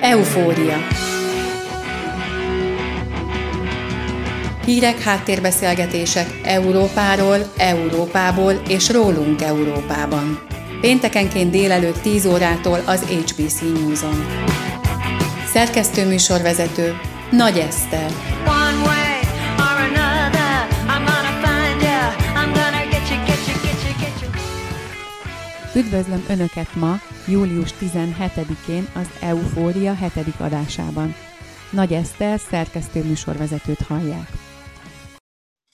Eufória. 0.00 0.76
Hírek, 4.64 5.00
háttérbeszélgetések 5.02 6.40
Európáról, 6.42 7.52
Európából 7.56 8.52
és 8.68 8.90
rólunk 8.90 9.42
Európában. 9.42 10.40
Péntekenként 10.80 11.50
délelőtt 11.50 12.00
10 12.00 12.26
órától 12.26 12.82
az 12.86 13.00
HBC 13.00 13.60
News-on. 13.60 14.26
Szerkesztő 15.52 16.06
műsorvezető 16.06 17.00
Nagy 17.30 17.58
Eszter. 17.58 18.10
Üdvözlöm 25.76 26.24
Önöket 26.28 26.74
ma, 26.74 26.96
július 27.28 27.74
17-én 27.80 28.88
az 28.94 29.08
Eufória 29.22 29.94
7. 29.94 30.10
adásában. 30.40 31.14
Nagy 31.72 31.92
Eszter 31.92 32.38
szerkesztő 32.38 33.04
műsorvezetőt 33.04 33.80
hallják. 33.80 34.28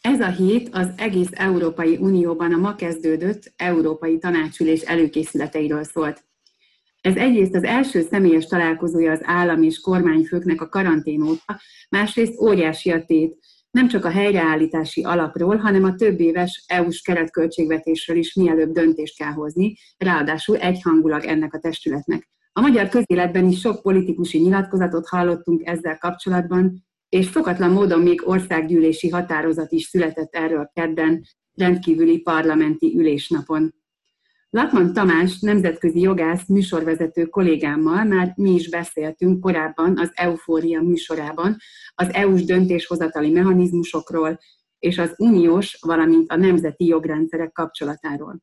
Ez 0.00 0.20
a 0.20 0.30
hét 0.30 0.68
az 0.72 0.88
egész 0.96 1.30
Európai 1.32 1.96
Unióban 1.96 2.52
a 2.52 2.56
ma 2.56 2.74
kezdődött 2.74 3.52
Európai 3.56 4.18
Tanácsülés 4.18 4.80
előkészületeiről 4.80 5.84
szólt. 5.84 6.24
Ez 7.00 7.16
egyrészt 7.16 7.54
az 7.54 7.64
első 7.64 8.02
személyes 8.02 8.46
találkozója 8.46 9.12
az 9.12 9.20
állam 9.22 9.62
és 9.62 9.80
kormányfőknek 9.80 10.60
a 10.60 10.68
karantén 10.68 11.22
óta, 11.22 11.60
másrészt 11.88 12.40
óriási 12.40 12.90
a 12.90 13.04
tét, 13.04 13.38
nem 13.76 13.88
csak 13.88 14.04
a 14.04 14.10
helyreállítási 14.10 15.02
alapról, 15.02 15.56
hanem 15.56 15.84
a 15.84 15.94
több 15.94 16.20
éves 16.20 16.64
EU-s 16.66 17.00
keretköltségvetésről 17.00 18.16
is 18.16 18.34
mielőbb 18.34 18.72
döntést 18.72 19.16
kell 19.16 19.32
hozni, 19.32 19.76
ráadásul 19.96 20.56
egyhangulag 20.56 21.24
ennek 21.24 21.54
a 21.54 21.58
testületnek. 21.58 22.28
A 22.52 22.60
magyar 22.60 22.88
közéletben 22.88 23.48
is 23.48 23.60
sok 23.60 23.82
politikusi 23.82 24.38
nyilatkozatot 24.38 25.08
hallottunk 25.08 25.66
ezzel 25.66 25.98
kapcsolatban, 25.98 26.86
és 27.08 27.26
szokatlan 27.26 27.70
módon 27.70 28.00
még 28.00 28.28
országgyűlési 28.28 29.08
határozat 29.08 29.72
is 29.72 29.84
született 29.84 30.34
erről 30.34 30.70
kedden, 30.74 31.22
rendkívüli 31.54 32.18
parlamenti 32.18 32.94
ülésnapon. 32.96 33.74
Latman 34.56 34.92
Tamás 34.92 35.38
nemzetközi 35.40 36.00
jogász 36.00 36.46
műsorvezető 36.48 37.24
kollégámmal 37.24 38.04
már 38.04 38.32
mi 38.36 38.50
is 38.50 38.68
beszéltünk 38.68 39.40
korábban 39.40 39.98
az 39.98 40.10
Eufória 40.14 40.82
műsorában 40.82 41.56
az 41.94 42.12
EU-s 42.12 42.44
döntéshozatali 42.44 43.30
mechanizmusokról 43.30 44.38
és 44.78 44.98
az 44.98 45.14
uniós, 45.16 45.78
valamint 45.80 46.30
a 46.30 46.36
nemzeti 46.36 46.84
jogrendszerek 46.84 47.52
kapcsolatáról. 47.52 48.40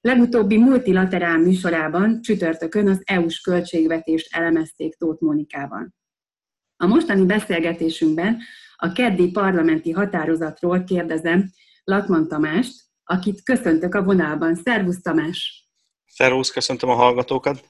Legutóbbi 0.00 0.58
multilaterál 0.58 1.38
műsorában 1.38 2.22
csütörtökön 2.22 2.88
az 2.88 3.02
EU-s 3.04 3.40
költségvetést 3.40 4.36
elemezték 4.36 4.94
Tóth 4.94 5.22
Monikával. 5.22 5.94
A 6.76 6.86
mostani 6.86 7.24
beszélgetésünkben 7.24 8.38
a 8.76 8.92
keddi 8.92 9.30
parlamenti 9.30 9.90
határozatról 9.90 10.84
kérdezem 10.84 11.50
Latman 11.84 12.28
Tamást, 12.28 12.83
akit 13.04 13.42
köszöntök 13.42 13.94
a 13.94 14.02
vonalban. 14.02 14.54
Szervusz 14.54 15.00
Tamás! 15.02 15.68
Szervusz, 16.06 16.50
köszöntöm 16.50 16.90
a 16.90 16.94
hallgatókat! 16.94 17.64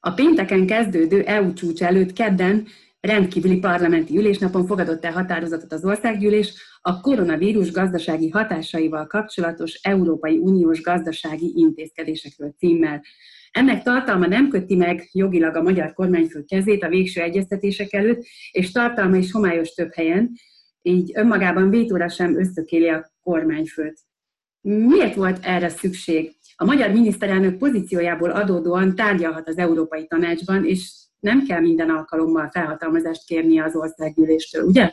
A 0.00 0.10
pénteken 0.10 0.66
kezdődő 0.66 1.22
EU 1.22 1.52
csúcs 1.52 1.82
előtt 1.82 2.12
kedden 2.12 2.66
rendkívüli 3.00 3.58
parlamenti 3.58 4.16
ülésnapon 4.16 4.66
fogadott 4.66 5.04
el 5.04 5.12
határozatot 5.12 5.72
az 5.72 5.84
országgyűlés 5.84 6.54
a 6.80 7.00
koronavírus 7.00 7.72
gazdasági 7.72 8.28
hatásaival 8.28 9.06
kapcsolatos 9.06 9.74
Európai 9.82 10.38
Uniós 10.38 10.82
gazdasági 10.82 11.52
intézkedésekről 11.56 12.54
címmel. 12.58 13.02
Ennek 13.50 13.82
tartalma 13.82 14.26
nem 14.26 14.48
köti 14.48 14.76
meg 14.76 15.08
jogilag 15.12 15.56
a 15.56 15.62
magyar 15.62 15.92
kormányfő 15.92 16.42
kezét 16.42 16.82
a 16.82 16.88
végső 16.88 17.20
egyeztetések 17.20 17.92
előtt, 17.92 18.24
és 18.50 18.72
tartalma 18.72 19.16
is 19.16 19.32
homályos 19.32 19.74
több 19.74 19.94
helyen, 19.94 20.32
így 20.82 21.10
önmagában 21.14 21.70
vétóra 21.70 22.08
sem 22.08 22.38
összökéli 22.38 22.88
a 22.88 23.12
kormányfőt. 23.22 24.05
Miért 24.68 25.14
volt 25.14 25.44
erre 25.44 25.68
szükség? 25.68 26.36
A 26.56 26.64
magyar 26.64 26.90
miniszterelnök 26.90 27.58
pozíciójából 27.58 28.30
adódóan 28.30 28.94
tárgyalhat 28.94 29.48
az 29.48 29.58
Európai 29.58 30.06
Tanácsban, 30.06 30.64
és 30.64 30.90
nem 31.20 31.46
kell 31.46 31.60
minden 31.60 31.90
alkalommal 31.90 32.50
felhatalmazást 32.50 33.26
kérnie 33.26 33.64
az 33.64 33.76
országgyűléstől, 33.76 34.64
ugye? 34.64 34.92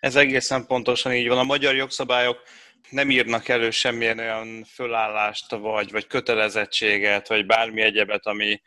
Ez 0.00 0.16
egészen 0.16 0.66
pontosan 0.66 1.12
így 1.12 1.28
van. 1.28 1.38
A 1.38 1.42
magyar 1.42 1.74
jogszabályok 1.74 2.38
nem 2.90 3.10
írnak 3.10 3.48
elő 3.48 3.70
semmilyen 3.70 4.18
olyan 4.18 4.64
fölállást, 4.64 5.50
vagy, 5.50 5.90
vagy 5.90 6.06
kötelezettséget, 6.06 7.28
vagy 7.28 7.46
bármi 7.46 7.80
egyebet, 7.80 8.26
ami 8.26 8.60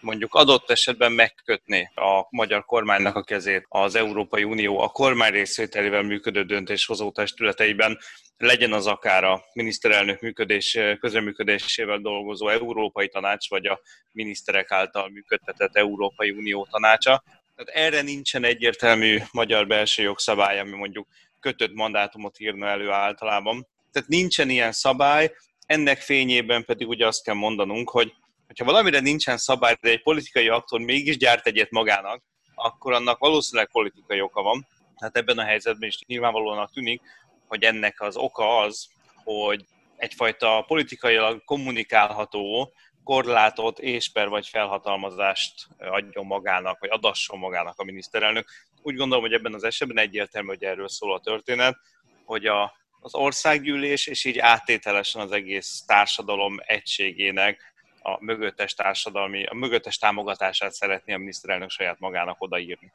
mondjuk 0.00 0.34
adott 0.34 0.70
esetben 0.70 1.12
megkötni 1.12 1.90
a 1.94 2.26
magyar 2.30 2.64
kormánynak 2.64 3.16
a 3.16 3.22
kezét 3.22 3.66
az 3.68 3.94
Európai 3.94 4.44
Unió 4.44 4.80
a 4.80 4.88
kormány 4.88 5.30
részvételével 5.30 6.02
működő 6.02 6.42
döntéshozó 6.42 7.10
testületeiben, 7.10 7.98
legyen 8.38 8.72
az 8.72 8.86
akár 8.86 9.24
a 9.24 9.44
miniszterelnök 9.52 10.20
működés, 10.20 10.78
közreműködésével 11.00 11.98
dolgozó 11.98 12.48
Európai 12.48 13.08
Tanács, 13.08 13.48
vagy 13.48 13.66
a 13.66 13.80
miniszterek 14.12 14.70
által 14.70 15.08
működtetett 15.08 15.76
Európai 15.76 16.30
Unió 16.30 16.66
tanácsa. 16.70 17.24
Tehát 17.56 17.86
erre 17.86 18.02
nincsen 18.02 18.44
egyértelmű 18.44 19.18
magyar 19.32 19.66
belső 19.66 20.02
jogszabály, 20.02 20.58
ami 20.58 20.76
mondjuk 20.76 21.06
kötött 21.40 21.74
mandátumot 21.74 22.40
írna 22.40 22.66
elő 22.66 22.90
általában. 22.90 23.66
Tehát 23.92 24.08
nincsen 24.08 24.50
ilyen 24.50 24.72
szabály, 24.72 25.32
ennek 25.66 26.00
fényében 26.00 26.64
pedig 26.64 26.88
ugye 26.88 27.06
azt 27.06 27.24
kell 27.24 27.34
mondanunk, 27.34 27.90
hogy 27.90 28.12
hogyha 28.48 28.64
valamire 28.64 29.00
nincsen 29.00 29.36
szabály, 29.36 29.76
de 29.80 29.90
egy 29.90 30.02
politikai 30.02 30.48
aktor 30.48 30.80
mégis 30.80 31.16
gyárt 31.16 31.46
egyet 31.46 31.70
magának, 31.70 32.22
akkor 32.54 32.92
annak 32.92 33.18
valószínűleg 33.18 33.70
politikai 33.70 34.20
oka 34.20 34.42
van. 34.42 34.66
Hát 34.96 35.16
ebben 35.16 35.38
a 35.38 35.44
helyzetben 35.44 35.88
is 35.88 35.98
nyilvánvalóan 36.06 36.70
tűnik, 36.72 37.00
hogy 37.46 37.62
ennek 37.62 38.00
az 38.00 38.16
oka 38.16 38.58
az, 38.58 38.88
hogy 39.24 39.64
egyfajta 39.96 40.64
politikailag 40.66 41.44
kommunikálható 41.44 42.72
korlátot, 43.04 43.78
ésper 43.78 44.28
vagy 44.28 44.48
felhatalmazást 44.48 45.68
adjon 45.78 46.26
magának, 46.26 46.78
vagy 46.78 46.90
adasson 46.90 47.38
magának 47.38 47.78
a 47.78 47.84
miniszterelnök. 47.84 48.48
Úgy 48.82 48.96
gondolom, 48.96 49.24
hogy 49.24 49.32
ebben 49.32 49.54
az 49.54 49.64
esetben 49.64 49.98
egyértelmű, 49.98 50.48
hogy 50.48 50.64
erről 50.64 50.88
szól 50.88 51.14
a 51.14 51.20
történet, 51.20 51.76
hogy 52.24 52.46
a, 52.46 52.72
az 53.00 53.14
országgyűlés, 53.14 54.06
és 54.06 54.24
így 54.24 54.38
áttételesen 54.38 55.20
az 55.20 55.32
egész 55.32 55.82
társadalom 55.86 56.56
egységének 56.66 57.76
a 58.02 58.24
mögöttes 58.24 58.74
társadalmi, 58.74 59.44
a 59.44 59.54
mögöttes 59.54 59.98
támogatását 59.98 60.72
szeretné 60.72 61.12
a 61.12 61.18
miniszterelnök 61.18 61.70
saját 61.70 61.98
magának 61.98 62.36
odaírni. 62.42 62.92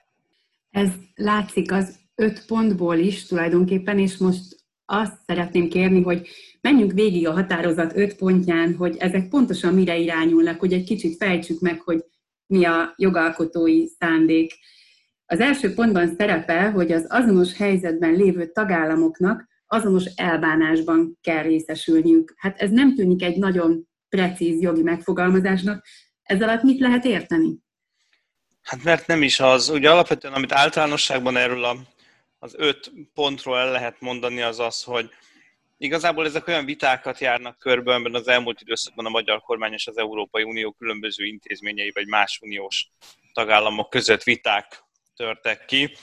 Ez 0.72 0.90
látszik 1.16 1.72
az 1.72 2.00
öt 2.16 2.46
pontból 2.46 2.98
is 2.98 3.26
tulajdonképpen, 3.26 4.00
és 4.00 4.18
most 4.18 4.64
azt 4.86 5.18
szeretném 5.26 5.70
kérni, 5.70 6.02
hogy 6.02 6.28
menjünk 6.62 6.92
végig 6.92 7.28
a 7.28 7.34
határozat 7.34 7.98
öt 7.98 8.16
pontján, 8.16 8.76
hogy 8.76 8.98
ezek 8.98 9.30
pontosan 9.30 9.74
mire 9.74 9.98
irányulnak, 9.98 10.60
hogy 10.60 10.74
egy 10.74 10.84
kicsit 10.84 11.18
fejtsük 11.18 11.60
meg, 11.60 11.82
hogy 11.82 12.04
mi 12.46 12.66
a 12.66 12.94
jogalkotói 12.98 13.86
szándék. 14.00 14.54
Az 15.26 15.40
első 15.40 15.74
pontban 15.74 16.16
szerepel, 16.18 16.72
hogy 16.72 16.92
az 16.92 17.06
azonos 17.10 17.58
helyzetben 17.58 18.14
lévő 18.14 18.52
tagállamoknak 18.52 19.48
azonos 19.68 20.06
elbánásban 20.16 21.18
kell 21.22 21.42
részesülniük. 21.42 22.34
Hát 22.38 22.62
ez 22.62 22.70
nem 22.70 22.96
tűnik 22.96 23.24
egy 23.24 23.38
nagyon 23.38 23.88
precíz 24.16 24.62
jogi 24.62 24.82
megfogalmazásnak. 24.82 25.86
Ez 26.24 26.42
alatt 26.42 26.64
mit 26.64 26.80
lehet 26.80 27.06
érteni? 27.06 27.58
Hát 28.62 28.84
mert 28.84 29.08
nem 29.08 29.22
is 29.22 29.40
az. 29.40 29.70
Ugye 29.70 29.90
alapvetően, 29.90 30.34
amit 30.34 30.52
általánosságban 30.52 31.38
erről 31.38 31.64
a, 31.64 31.78
az 32.40 32.54
öt 32.58 32.92
pontról 33.14 33.58
el 33.58 33.72
lehet 33.72 34.02
mondani, 34.02 34.42
az 34.42 34.60
az, 34.60 34.84
hogy 34.84 35.10
igazából 35.78 36.26
ezek 36.26 36.48
olyan 36.48 36.66
vitákat 36.66 37.20
járnak 37.20 37.58
körbe, 37.58 37.94
amiben 37.94 38.16
az 38.16 38.28
elmúlt 38.28 38.62
időszakban 38.62 39.06
a 39.06 39.10
magyar 39.10 39.42
kormány 39.42 39.74
és 39.74 39.88
az 39.88 39.98
Európai 39.98 40.44
Unió 40.44 40.72
különböző 40.72 41.26
intézményei 41.26 41.92
vagy 41.94 42.08
más 42.08 42.40
uniós 42.42 42.88
tagállamok 43.34 43.90
között 43.90 44.24
viták 44.24 44.84
törtek 45.16 45.66
ki. 45.66 45.96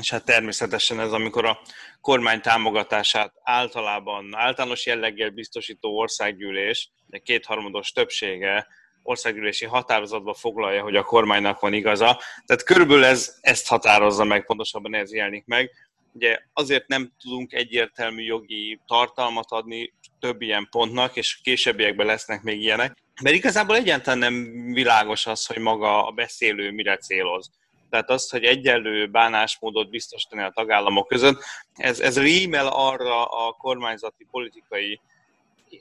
És 0.00 0.10
hát 0.10 0.24
természetesen 0.24 1.00
ez, 1.00 1.12
amikor 1.12 1.44
a 1.44 1.60
kormány 2.00 2.40
támogatását 2.40 3.32
általában 3.42 4.34
általános 4.36 4.86
jelleggel 4.86 5.30
biztosító 5.30 5.98
országgyűlés, 5.98 6.90
de 7.06 7.18
kétharmados 7.18 7.92
többsége 7.92 8.66
országgyűlési 9.02 9.64
határozatba 9.64 10.34
foglalja, 10.34 10.82
hogy 10.82 10.96
a 10.96 11.02
kormánynak 11.02 11.60
van 11.60 11.72
igaza. 11.72 12.20
Tehát 12.46 12.62
körülbelül 12.62 13.04
ez, 13.04 13.38
ezt 13.40 13.68
határozza 13.68 14.24
meg, 14.24 14.44
pontosabban 14.44 14.94
ez 14.94 15.12
jelenik 15.12 15.44
meg. 15.46 15.70
Ugye 16.12 16.38
azért 16.52 16.88
nem 16.88 17.12
tudunk 17.20 17.52
egyértelmű 17.52 18.22
jogi 18.22 18.80
tartalmat 18.86 19.50
adni 19.50 19.92
több 20.20 20.42
ilyen 20.42 20.68
pontnak, 20.70 21.16
és 21.16 21.40
későbbiekben 21.42 22.06
lesznek 22.06 22.42
még 22.42 22.62
ilyenek, 22.62 22.96
mert 23.22 23.36
igazából 23.36 23.76
egyáltalán 23.76 24.18
nem 24.18 24.72
világos 24.72 25.26
az, 25.26 25.46
hogy 25.46 25.58
maga 25.58 26.06
a 26.06 26.10
beszélő 26.10 26.70
mire 26.70 26.96
céloz. 26.96 27.50
Tehát 27.94 28.10
az, 28.10 28.30
hogy 28.30 28.44
egyenlő 28.44 29.06
bánásmódot 29.06 29.90
biztosítani 29.90 30.42
a 30.42 30.50
tagállamok 30.54 31.08
között, 31.08 31.44
ez, 31.74 32.00
ez 32.00 32.18
rímel 32.18 32.66
arra 32.66 33.24
a 33.24 33.52
kormányzati 33.52 34.26
politikai 34.30 35.00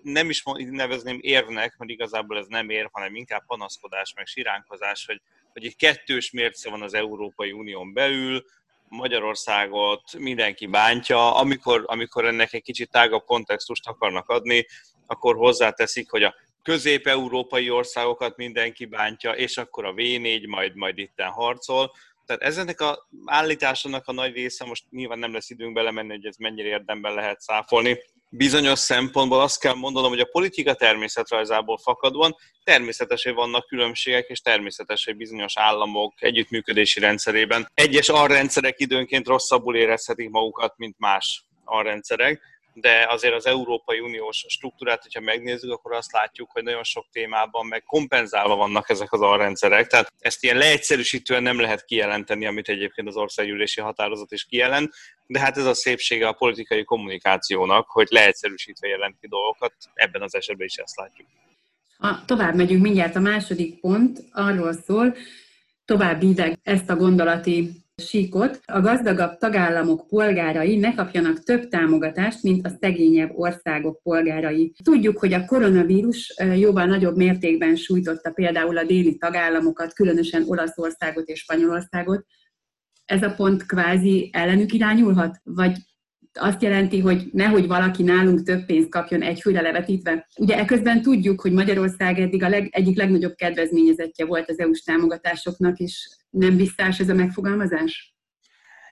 nem 0.02 0.30
is 0.30 0.44
nevezném 0.56 1.18
érvnek, 1.22 1.76
mert 1.78 1.92
igazából 1.92 2.38
ez 2.38 2.46
nem 2.48 2.70
ér, 2.70 2.90
hanem 2.92 3.16
inkább 3.16 3.46
panaszkodás, 3.46 4.14
meg 4.16 4.26
siránkozás, 4.26 5.06
hogy 5.06 5.22
hogy 5.54 5.66
egy 5.66 5.76
kettős 5.76 6.32
mérce 6.32 6.70
van 6.70 6.82
az 6.82 6.94
Európai 6.94 7.52
Unión 7.52 7.94
belül, 7.94 8.46
Magyarországot 8.88 10.18
mindenki 10.18 10.66
bántja, 10.66 11.36
amikor, 11.36 11.84
amikor 11.86 12.26
ennek 12.26 12.54
egy 12.54 12.64
kicsit 12.64 12.92
tágabb 12.92 13.24
kontextust 13.26 13.88
akarnak 13.88 14.30
adni, 14.30 14.66
akkor 15.06 15.36
hozzáteszik, 15.36 16.10
hogy 16.10 16.24
a 16.24 16.36
közép-európai 16.64 17.70
országokat 17.70 18.38
mindenki 18.38 18.86
bántja, 18.86 19.32
és 19.32 19.58
akkor 19.58 19.86
a 19.86 19.94
V4 19.94 20.48
majd, 20.48 20.76
majd 20.76 20.98
itten 20.98 21.30
harcol. 21.30 21.92
Tehát 22.26 22.42
ezenek 22.42 22.82
a 22.82 23.08
állításoknak 23.26 24.08
a 24.08 24.12
nagy 24.12 24.34
része, 24.34 24.66
most 24.66 24.84
nyilván 24.90 25.20
nem 25.20 25.34
lesz 25.34 25.50
időnk 25.50 25.74
belemenni, 25.74 26.12
hogy 26.12 26.26
ez 26.26 26.36
mennyire 26.38 26.68
érdemben 26.68 27.14
lehet 27.14 27.42
száfolni, 27.42 28.00
bizonyos 28.36 28.80
szempontból 28.80 29.42
azt 29.42 29.60
kell 29.60 29.74
mondanom, 29.74 30.10
hogy 30.10 30.20
a 30.20 30.30
politika 30.32 30.74
természetrajzából 30.74 31.78
fakadóan 31.78 32.36
természetes, 32.64 33.24
hogy 33.24 33.34
vannak 33.34 33.68
különbségek, 33.68 34.28
és 34.28 34.40
természetes, 34.40 35.06
hogy 35.06 35.16
bizonyos 35.16 35.58
államok 35.58 36.14
együttműködési 36.20 37.00
rendszerében. 37.00 37.72
Egyes 37.74 38.10
arrendszerek 38.10 38.80
időnként 38.80 39.28
rosszabbul 39.28 39.76
érezhetik 39.76 40.30
magukat, 40.30 40.74
mint 40.78 40.96
más 41.00 41.46
arrendszerek 41.64 42.42
de 42.74 43.06
azért 43.10 43.34
az 43.34 43.46
Európai 43.46 44.00
Uniós 44.00 44.46
struktúrát, 44.48 45.02
hogyha 45.02 45.20
megnézzük, 45.20 45.72
akkor 45.72 45.94
azt 45.94 46.12
látjuk, 46.12 46.52
hogy 46.52 46.64
nagyon 46.64 46.84
sok 46.84 47.06
témában 47.12 47.66
meg 47.66 47.84
kompenzálva 47.84 48.56
vannak 48.56 48.90
ezek 48.90 49.12
az 49.12 49.22
alrendszerek. 49.22 49.88
Tehát 49.88 50.14
ezt 50.20 50.44
ilyen 50.44 50.58
leegyszerűsítően 50.58 51.44
nem 51.44 51.60
lehet 51.60 51.86
kijelenteni, 51.86 52.46
amit 52.46 52.70
egyébként 52.70 53.08
az 53.08 53.16
országgyűlési 53.16 53.82
határozat 53.82 54.32
is 54.32 54.46
kijelent, 54.46 54.94
de 55.26 55.40
hát 55.40 55.58
ez 55.58 55.66
a 55.66 55.74
szépsége 55.74 56.28
a 56.28 56.34
politikai 56.34 56.84
kommunikációnak, 56.84 57.90
hogy 57.90 58.08
leegyszerűsítve 58.10 58.88
jelent 58.88 59.16
ki 59.22 59.28
dolgokat, 59.28 59.74
ebben 59.94 60.22
az 60.22 60.36
esetben 60.36 60.68
is 60.68 60.76
ezt 60.76 60.98
látjuk. 60.98 61.28
Ha 61.98 62.24
tovább 62.26 62.56
megyünk, 62.56 62.82
mindjárt 62.82 63.16
a 63.16 63.20
második 63.20 63.80
pont 63.80 64.20
arról 64.32 64.74
szól, 64.74 65.16
tovább 65.86 66.20
vidd 66.20 66.42
ezt 66.64 66.90
a 66.90 66.96
gondolati 66.96 67.83
síkot, 68.02 68.60
a 68.66 68.82
gazdagabb 68.82 69.38
tagállamok 69.38 70.08
polgárai 70.08 70.78
ne 70.78 70.94
kapjanak 70.94 71.44
több 71.44 71.68
támogatást, 71.68 72.44
mint 72.44 72.66
a 72.66 72.72
szegényebb 72.82 73.32
országok 73.36 74.02
polgárai. 74.02 74.74
Tudjuk, 74.84 75.20
hogy 75.20 75.34
a 75.34 75.46
koronavírus 75.46 76.34
jóval 76.56 76.86
nagyobb 76.86 77.16
mértékben 77.16 77.76
sújtotta 77.76 78.32
például 78.32 78.78
a 78.78 78.84
déli 78.84 79.18
tagállamokat, 79.18 79.94
különösen 79.94 80.44
Olaszországot 80.48 81.28
és 81.28 81.40
Spanyolországot. 81.40 82.26
Ez 83.06 83.24
a 83.24 83.34
pont 83.34 83.66
kvázi 83.66 84.30
ellenük 84.34 84.74
irányulhat? 84.74 85.38
Vagy 85.44 85.78
azt 86.40 86.62
jelenti, 86.62 87.00
hogy 87.00 87.30
nehogy 87.32 87.68
valaki 87.68 88.04
nálunk 88.04 88.44
több 88.44 88.66
pénzt 88.66 88.90
kapjon 88.90 89.22
egy 89.22 89.40
főre 89.40 89.62
levetítve. 89.62 90.28
Ugye 90.38 90.58
eközben 90.58 91.02
tudjuk, 91.02 91.42
hogy 91.42 91.52
Magyarország 91.52 92.20
eddig 92.20 92.44
a 92.44 92.50
leg, 92.50 92.70
egyik 92.72 92.98
legnagyobb 92.98 93.36
kedvezményezettje 93.36 94.26
volt 94.26 94.50
az 94.50 94.60
EU-s 94.60 94.82
támogatásoknak, 94.82 95.78
és 95.78 96.10
nem 96.34 96.56
visszás 96.56 97.00
ez 97.00 97.10
a 97.10 97.14
megfogalmazás? 97.14 98.14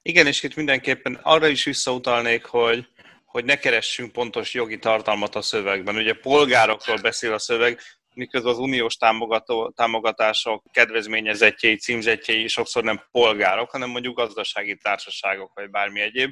Igen, 0.02 0.28
és 0.28 0.44
itt 0.44 0.56
mindenképpen 0.56 1.20
arra 1.22 1.48
is 1.48 1.64
visszautalnék, 1.64 2.46
hogy, 2.46 2.88
hogy 3.26 3.46
ne 3.46 3.56
keressünk 3.56 4.12
pontos 4.12 4.54
jogi 4.54 4.80
tartalmat 4.80 5.36
a 5.36 5.42
szövegben. 5.42 5.96
Ugye 5.96 6.14
polgárokról 6.14 6.98
beszél 7.02 7.34
a 7.34 7.40
szöveg, 7.40 7.80
miközben 8.14 8.52
az 8.52 8.58
uniós 8.58 8.96
támogató, 8.96 9.70
támogatások 9.76 10.64
kedvezményezettjei, 10.72 11.76
címzetjei 11.76 12.48
sokszor 12.48 12.84
nem 12.84 13.02
polgárok, 13.12 13.70
hanem 13.70 13.90
mondjuk 13.90 14.16
gazdasági 14.16 14.78
társaságok, 14.78 15.52
vagy 15.54 15.70
bármi 15.70 16.00
egyéb. 16.00 16.32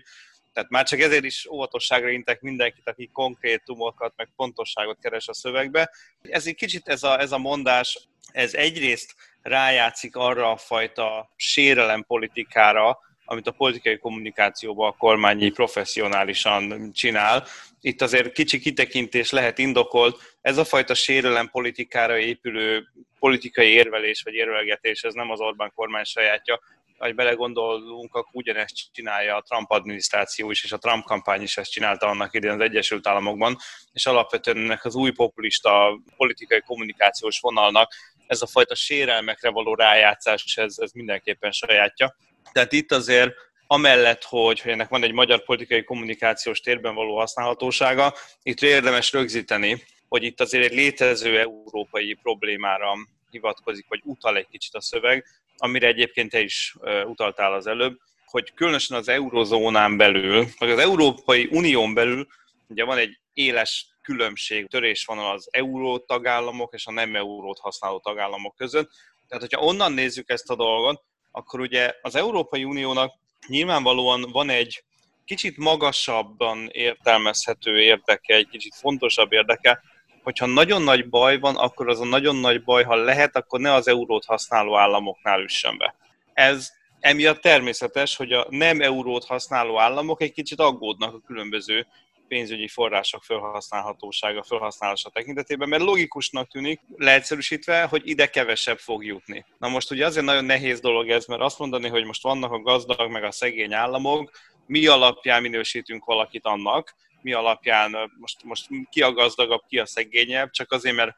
Tehát 0.53 0.69
már 0.69 0.85
csak 0.85 0.99
ezért 0.99 1.23
is 1.23 1.47
óvatosságra 1.51 2.09
intek 2.09 2.41
mindenkit, 2.41 2.87
aki 2.87 3.09
konkrétumokat, 3.13 4.13
meg 4.15 4.29
pontosságot 4.35 4.99
keres 5.01 5.27
a 5.27 5.33
szövegbe. 5.33 5.91
Ez 6.21 6.47
egy 6.47 6.55
kicsit 6.55 6.87
ez 6.87 7.03
a, 7.03 7.19
ez 7.19 7.31
a 7.31 7.37
mondás, 7.37 8.07
ez 8.31 8.53
egyrészt 8.53 9.15
rájátszik 9.41 10.15
arra 10.15 10.51
a 10.51 10.57
fajta 10.57 11.33
sérelem 11.35 12.03
politikára, 12.07 12.99
amit 13.25 13.47
a 13.47 13.51
politikai 13.51 13.97
kommunikációban 13.97 14.89
a 14.89 14.97
kormányi 14.97 15.49
professzionálisan 15.49 16.91
csinál. 16.93 17.45
Itt 17.81 18.01
azért 18.01 18.31
kicsi 18.31 18.59
kitekintés 18.59 19.31
lehet 19.31 19.57
indokolt. 19.57 20.35
Ez 20.41 20.57
a 20.57 20.65
fajta 20.65 20.93
sérelem 20.93 21.49
politikára 21.49 22.17
épülő 22.17 22.87
politikai 23.19 23.69
érvelés 23.69 24.21
vagy 24.21 24.33
érvelgetés, 24.33 25.03
ez 25.03 25.13
nem 25.13 25.31
az 25.31 25.39
Orbán 25.39 25.71
kormány 25.75 26.03
sajátja, 26.03 26.59
ha 26.97 27.11
belegondolunk, 27.11 28.15
akkor 28.15 28.31
ugyanezt 28.33 28.75
csinálja 28.91 29.35
a 29.35 29.41
Trump 29.41 29.71
adminisztráció 29.71 30.51
is, 30.51 30.63
és 30.63 30.71
a 30.71 30.77
Trump 30.77 31.05
kampány 31.05 31.41
is 31.41 31.57
ezt 31.57 31.71
csinálta 31.71 32.07
annak 32.07 32.33
idején 32.33 32.55
az 32.55 32.61
Egyesült 32.61 33.07
Államokban, 33.07 33.57
és 33.93 34.05
alapvetően 34.05 34.57
ennek 34.57 34.85
az 34.85 34.95
új 34.95 35.11
populista 35.11 35.99
politikai 36.17 36.61
kommunikációs 36.61 37.39
vonalnak 37.39 37.93
ez 38.29 38.41
a 38.41 38.47
fajta 38.47 38.75
sérelmekre 38.75 39.49
való 39.49 39.75
rájátszás, 39.75 40.57
ez, 40.57 40.75
ez 40.77 40.91
mindenképpen 40.91 41.51
sajátja. 41.51 42.15
Tehát 42.51 42.71
itt 42.71 42.91
azért 42.91 43.33
amellett, 43.67 44.23
hogy, 44.23 44.59
hogy 44.59 44.71
ennek 44.71 44.89
van 44.89 45.03
egy 45.03 45.11
magyar 45.11 45.43
politikai 45.43 45.83
kommunikációs 45.83 46.59
térben 46.59 46.95
való 46.95 47.17
használhatósága, 47.17 48.13
itt 48.43 48.61
érdemes 48.61 49.11
rögzíteni, 49.11 49.83
hogy 50.07 50.23
itt 50.23 50.41
azért 50.41 50.65
egy 50.65 50.73
létező 50.73 51.39
európai 51.39 52.13
problémára 52.13 52.93
hivatkozik, 53.29 53.85
vagy 53.87 54.01
utal 54.03 54.37
egy 54.37 54.47
kicsit 54.51 54.75
a 54.75 54.81
szöveg, 54.81 55.25
amire 55.57 55.87
egyébként 55.87 56.31
te 56.31 56.39
is 56.39 56.75
utaltál 57.05 57.53
az 57.53 57.67
előbb, 57.67 57.97
hogy 58.25 58.53
különösen 58.53 58.97
az 58.97 59.07
eurozónán 59.07 59.97
belül, 59.97 60.47
vagy 60.57 60.69
az 60.69 60.79
Európai 60.79 61.47
Unión 61.51 61.93
belül, 61.93 62.27
ugye 62.67 62.83
van 62.83 62.97
egy 62.97 63.19
éles 63.33 63.87
különbség, 64.09 64.67
törésvonal 64.67 65.31
az 65.31 65.47
euró 65.51 65.97
tagállamok 65.97 66.73
és 66.73 66.85
a 66.85 66.91
nem 66.91 67.15
eurót 67.15 67.59
használó 67.59 67.99
tagállamok 67.99 68.55
között. 68.55 68.91
Tehát, 69.27 69.43
hogyha 69.43 69.65
onnan 69.65 69.93
nézzük 69.93 70.29
ezt 70.29 70.49
a 70.49 70.55
dolgot, 70.55 71.03
akkor 71.31 71.59
ugye 71.59 71.93
az 72.01 72.15
Európai 72.15 72.63
Uniónak 72.63 73.13
nyilvánvalóan 73.47 74.21
van 74.31 74.49
egy 74.49 74.83
kicsit 75.25 75.57
magasabban 75.57 76.69
értelmezhető 76.71 77.79
érdeke, 77.81 78.35
egy 78.35 78.47
kicsit 78.47 78.75
fontosabb 78.75 79.31
érdeke, 79.31 79.81
hogyha 80.23 80.45
nagyon 80.45 80.81
nagy 80.81 81.09
baj 81.09 81.39
van, 81.39 81.55
akkor 81.55 81.89
az 81.89 81.99
a 81.99 82.05
nagyon 82.05 82.35
nagy 82.35 82.63
baj, 82.63 82.83
ha 82.83 82.95
lehet, 82.95 83.35
akkor 83.35 83.59
ne 83.59 83.73
az 83.73 83.87
eurót 83.87 84.25
használó 84.25 84.77
államoknál 84.77 85.41
üssön 85.41 85.77
be. 85.77 85.95
Ez 86.33 86.69
emiatt 86.99 87.41
természetes, 87.41 88.15
hogy 88.15 88.31
a 88.31 88.45
nem 88.49 88.81
eurót 88.81 89.25
használó 89.25 89.79
államok 89.79 90.21
egy 90.21 90.31
kicsit 90.31 90.59
aggódnak 90.59 91.13
a 91.13 91.21
különböző 91.25 91.87
pénzügyi 92.29 92.67
források 92.67 93.23
felhasználhatósága, 93.23 94.43
felhasználása 94.43 95.09
tekintetében, 95.09 95.69
mert 95.69 95.83
logikusnak 95.83 96.47
tűnik, 96.47 96.81
leegyszerűsítve, 96.95 97.83
hogy 97.83 98.07
ide 98.07 98.27
kevesebb 98.27 98.77
fog 98.77 99.05
jutni. 99.05 99.45
Na 99.57 99.67
most 99.67 99.91
ugye 99.91 100.05
azért 100.05 100.25
nagyon 100.25 100.45
nehéz 100.45 100.79
dolog 100.79 101.09
ez, 101.09 101.25
mert 101.25 101.41
azt 101.41 101.59
mondani, 101.59 101.87
hogy 101.87 102.05
most 102.05 102.23
vannak 102.23 102.51
a 102.51 102.61
gazdag 102.61 103.11
meg 103.11 103.23
a 103.23 103.31
szegény 103.31 103.73
államok, 103.73 104.31
mi 104.65 104.87
alapján 104.87 105.41
minősítünk 105.41 106.05
valakit 106.05 106.45
annak, 106.45 106.95
mi 107.21 107.33
alapján 107.33 108.11
most, 108.19 108.43
most 108.43 108.67
ki 108.89 109.01
a 109.01 109.11
gazdagabb, 109.11 109.61
ki 109.67 109.79
a 109.79 109.85
szegényebb, 109.85 110.49
csak 110.49 110.71
azért, 110.71 110.95
mert 110.95 111.17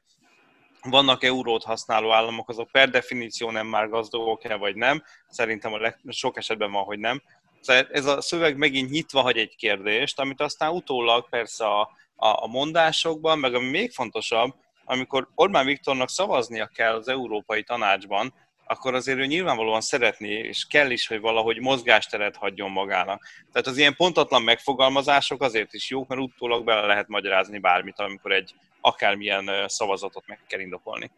vannak 0.81 1.23
eurót 1.23 1.63
használó 1.63 2.11
államok, 2.11 2.49
azok 2.49 2.71
per 2.71 2.89
definíció 2.89 3.51
nem 3.51 3.67
már 3.67 3.89
gazdagok-e 3.89 4.55
vagy 4.55 4.75
nem. 4.75 5.03
Szerintem 5.29 5.73
a 5.73 5.77
leg, 5.77 5.99
sok 6.07 6.37
esetben 6.37 6.71
van, 6.71 6.83
hogy 6.83 6.99
nem. 6.99 7.21
Szóval 7.61 7.87
ez 7.91 8.05
a 8.05 8.21
szöveg 8.21 8.57
megint 8.57 8.89
nyitva 8.89 9.21
hagy 9.21 9.37
egy 9.37 9.55
kérdést, 9.55 10.19
amit 10.19 10.41
aztán 10.41 10.71
utólag 10.71 11.29
persze 11.29 11.65
a, 11.65 11.81
a, 12.15 12.43
a 12.43 12.47
mondásokban, 12.47 13.39
meg 13.39 13.53
ami 13.53 13.69
még 13.69 13.91
fontosabb, 13.91 14.53
amikor 14.85 15.27
Orbán 15.35 15.65
Viktornak 15.65 16.09
szavaznia 16.09 16.69
kell 16.73 16.95
az 16.95 17.07
Európai 17.07 17.63
Tanácsban, 17.63 18.33
akkor 18.65 18.93
azért 18.93 19.17
ő 19.17 19.25
nyilvánvalóan 19.25 19.81
szeretné, 19.81 20.39
és 20.39 20.65
kell 20.69 20.89
is, 20.91 21.07
hogy 21.07 21.19
valahogy 21.19 21.59
mozgásteret 21.59 22.35
hagyjon 22.35 22.71
magának. 22.71 23.27
Tehát 23.51 23.67
az 23.67 23.77
ilyen 23.77 23.95
pontatlan 23.95 24.41
megfogalmazások 24.41 25.41
azért 25.41 25.73
is 25.73 25.89
jók, 25.89 26.07
mert 26.07 26.21
utólag 26.21 26.63
bele 26.63 26.85
lehet 26.85 27.07
magyarázni 27.07 27.59
bármit, 27.59 27.99
amikor 27.99 28.31
egy 28.31 28.53
akármilyen 28.81 29.49
szavazatot 29.67 30.27
meg 30.27 30.39
kell 30.47 30.59
indokolni. 30.59 31.11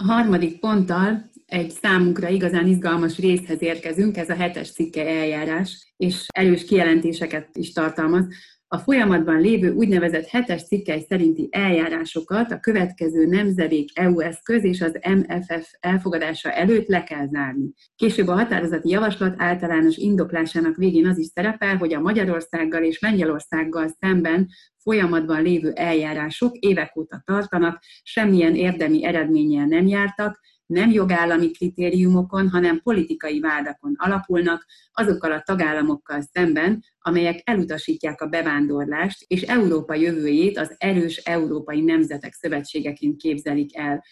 A 0.00 0.12
harmadik 0.12 0.60
ponttal 0.60 1.30
egy 1.46 1.70
számunkra 1.70 2.28
igazán 2.28 2.66
izgalmas 2.66 3.18
részhez 3.18 3.62
érkezünk, 3.62 4.16
ez 4.16 4.28
a 4.28 4.34
hetes 4.34 4.72
cikke 4.72 5.06
eljárás, 5.08 5.92
és 5.96 6.26
erős 6.28 6.64
kijelentéseket 6.64 7.48
is 7.56 7.72
tartalmaz. 7.72 8.26
A 8.68 8.78
folyamatban 8.78 9.40
lévő 9.40 9.72
úgynevezett 9.72 10.26
hetes 10.26 10.64
cikkely 10.64 11.04
szerinti 11.08 11.48
eljárásokat 11.50 12.52
a 12.52 12.60
következő 12.60 13.26
nemzedék 13.26 13.98
EU 13.98 14.20
eszköz 14.20 14.64
és 14.64 14.80
az 14.80 14.98
MFF 15.08 15.72
elfogadása 15.80 16.52
előtt 16.52 16.86
le 16.86 17.02
kell 17.02 17.28
zárni. 17.28 17.72
Később 17.96 18.28
a 18.28 18.34
határozati 18.34 18.88
javaslat 18.88 19.34
általános 19.38 19.96
indoklásának 19.96 20.76
végén 20.76 21.06
az 21.06 21.18
is 21.18 21.26
szerepel, 21.26 21.76
hogy 21.76 21.94
a 21.94 22.00
Magyarországgal 22.00 22.82
és 22.82 23.00
Lengyelországgal 23.00 23.88
szemben 24.00 24.48
folyamatban 24.82 25.42
lévő 25.42 25.72
eljárások 25.72 26.56
évek 26.56 26.96
óta 26.96 27.22
tartanak, 27.24 27.82
semmilyen 28.02 28.54
érdemi 28.54 29.04
eredménnyel 29.04 29.66
nem 29.66 29.86
jártak, 29.86 30.40
nem 30.70 30.90
jogállami 30.90 31.50
kritériumokon, 31.50 32.48
hanem 32.48 32.80
politikai 32.82 33.40
vádakon 33.40 33.94
alapulnak 33.96 34.66
azokkal 34.92 35.32
a 35.32 35.42
tagállamokkal 35.42 36.20
szemben, 36.32 36.84
amelyek 36.98 37.40
elutasítják 37.44 38.20
a 38.20 38.26
bevándorlást, 38.26 39.24
és 39.26 39.42
Európa 39.42 39.94
jövőjét 39.94 40.58
az 40.58 40.74
erős 40.78 41.16
európai 41.16 41.80
nemzetek 41.80 42.32
szövetségeként 42.32 43.16
képzelik 43.16 43.76
el. 43.76 44.04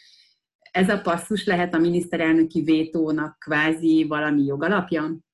ez 0.70 0.88
a 0.88 1.00
passzus 1.00 1.46
lehet 1.46 1.75
a 1.75 1.78
miniszterelnöki 1.78 2.62
vétónak 2.62 3.38
kvázi 3.38 4.04
valami 4.08 4.44
jogalapja? 4.44 5.27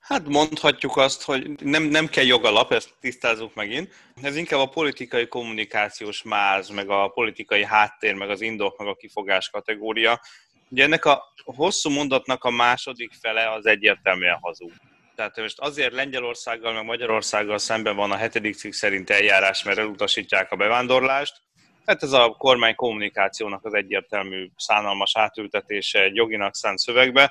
Hát 0.00 0.28
mondhatjuk 0.28 0.96
azt, 0.96 1.22
hogy 1.22 1.50
nem, 1.60 1.82
nem 1.82 2.06
kell 2.06 2.24
jogalap, 2.24 2.72
ezt 2.72 2.94
tisztázunk 3.00 3.54
megint. 3.54 3.92
Ez 4.22 4.36
inkább 4.36 4.60
a 4.60 4.68
politikai 4.68 5.28
kommunikációs 5.28 6.22
máz, 6.22 6.68
meg 6.68 6.88
a 6.88 7.08
politikai 7.08 7.64
háttér, 7.64 8.14
meg 8.14 8.30
az 8.30 8.40
indok, 8.40 8.78
meg 8.78 8.86
a 8.86 8.94
kifogás 8.94 9.50
kategória. 9.50 10.20
Ugye 10.68 10.84
ennek 10.84 11.04
a 11.04 11.32
hosszú 11.44 11.90
mondatnak 11.90 12.44
a 12.44 12.50
második 12.50 13.12
fele 13.20 13.52
az 13.52 13.66
egyértelműen 13.66 14.38
hazug. 14.40 14.72
Tehát 15.14 15.36
most 15.36 15.58
azért 15.58 15.92
Lengyelországgal, 15.92 16.72
meg 16.72 16.84
Magyarországgal 16.84 17.58
szemben 17.58 17.96
van 17.96 18.10
a 18.10 18.16
hetedik 18.16 18.54
cikk 18.54 18.72
szerint 18.72 19.10
eljárás, 19.10 19.62
mert 19.62 19.78
elutasítják 19.78 20.52
a 20.52 20.56
bevándorlást. 20.56 21.40
Hát 21.86 22.02
ez 22.02 22.12
a 22.12 22.28
kormány 22.38 22.74
kommunikációnak 22.74 23.64
az 23.64 23.74
egyértelmű 23.74 24.50
szánalmas 24.56 25.16
átültetése 25.16 26.02
egy 26.02 26.14
joginak 26.14 26.54
szánt 26.54 26.78
szövegbe. 26.78 27.30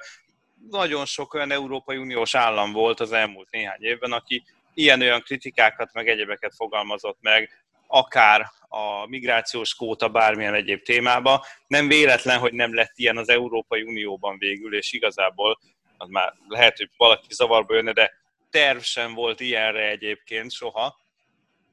Nagyon 0.70 1.06
sok 1.06 1.34
olyan 1.34 1.52
Európai 1.52 1.98
Uniós 1.98 2.36
állam 2.36 2.72
volt 2.72 3.00
az 3.00 3.12
elmúlt 3.12 3.52
néhány 3.52 3.84
évben, 3.84 4.12
aki 4.12 4.44
ilyen-olyan 4.74 5.22
kritikákat, 5.22 5.94
meg 5.94 6.08
egyebeket 6.08 6.56
fogalmazott 6.56 7.18
meg, 7.22 7.64
akár 7.88 8.46
a 8.68 9.08
migrációs 9.08 9.76
kóta 9.76 10.10
bármilyen 10.10 10.54
egyéb 10.54 10.84
témába. 10.84 11.46
Nem 11.68 11.88
véletlen, 11.88 12.40
hogy 12.40 12.54
nem 12.54 12.76
lett 12.76 12.92
ilyen 12.96 13.18
az 13.18 13.30
Európai 13.30 13.82
Unióban 13.82 14.38
végül, 14.38 14.76
és 14.76 14.92
igazából 14.92 15.60
az 15.98 16.10
már 16.10 16.34
lehet, 16.48 16.78
hogy 16.78 16.90
valaki 16.98 17.34
zavarba 17.34 17.76
jönne, 17.76 17.92
de 17.92 18.12
terv 18.50 18.80
sem 18.80 19.14
volt 19.14 19.40
ilyenre 19.40 19.90
egyébként 19.90 20.52
soha, 20.52 21.00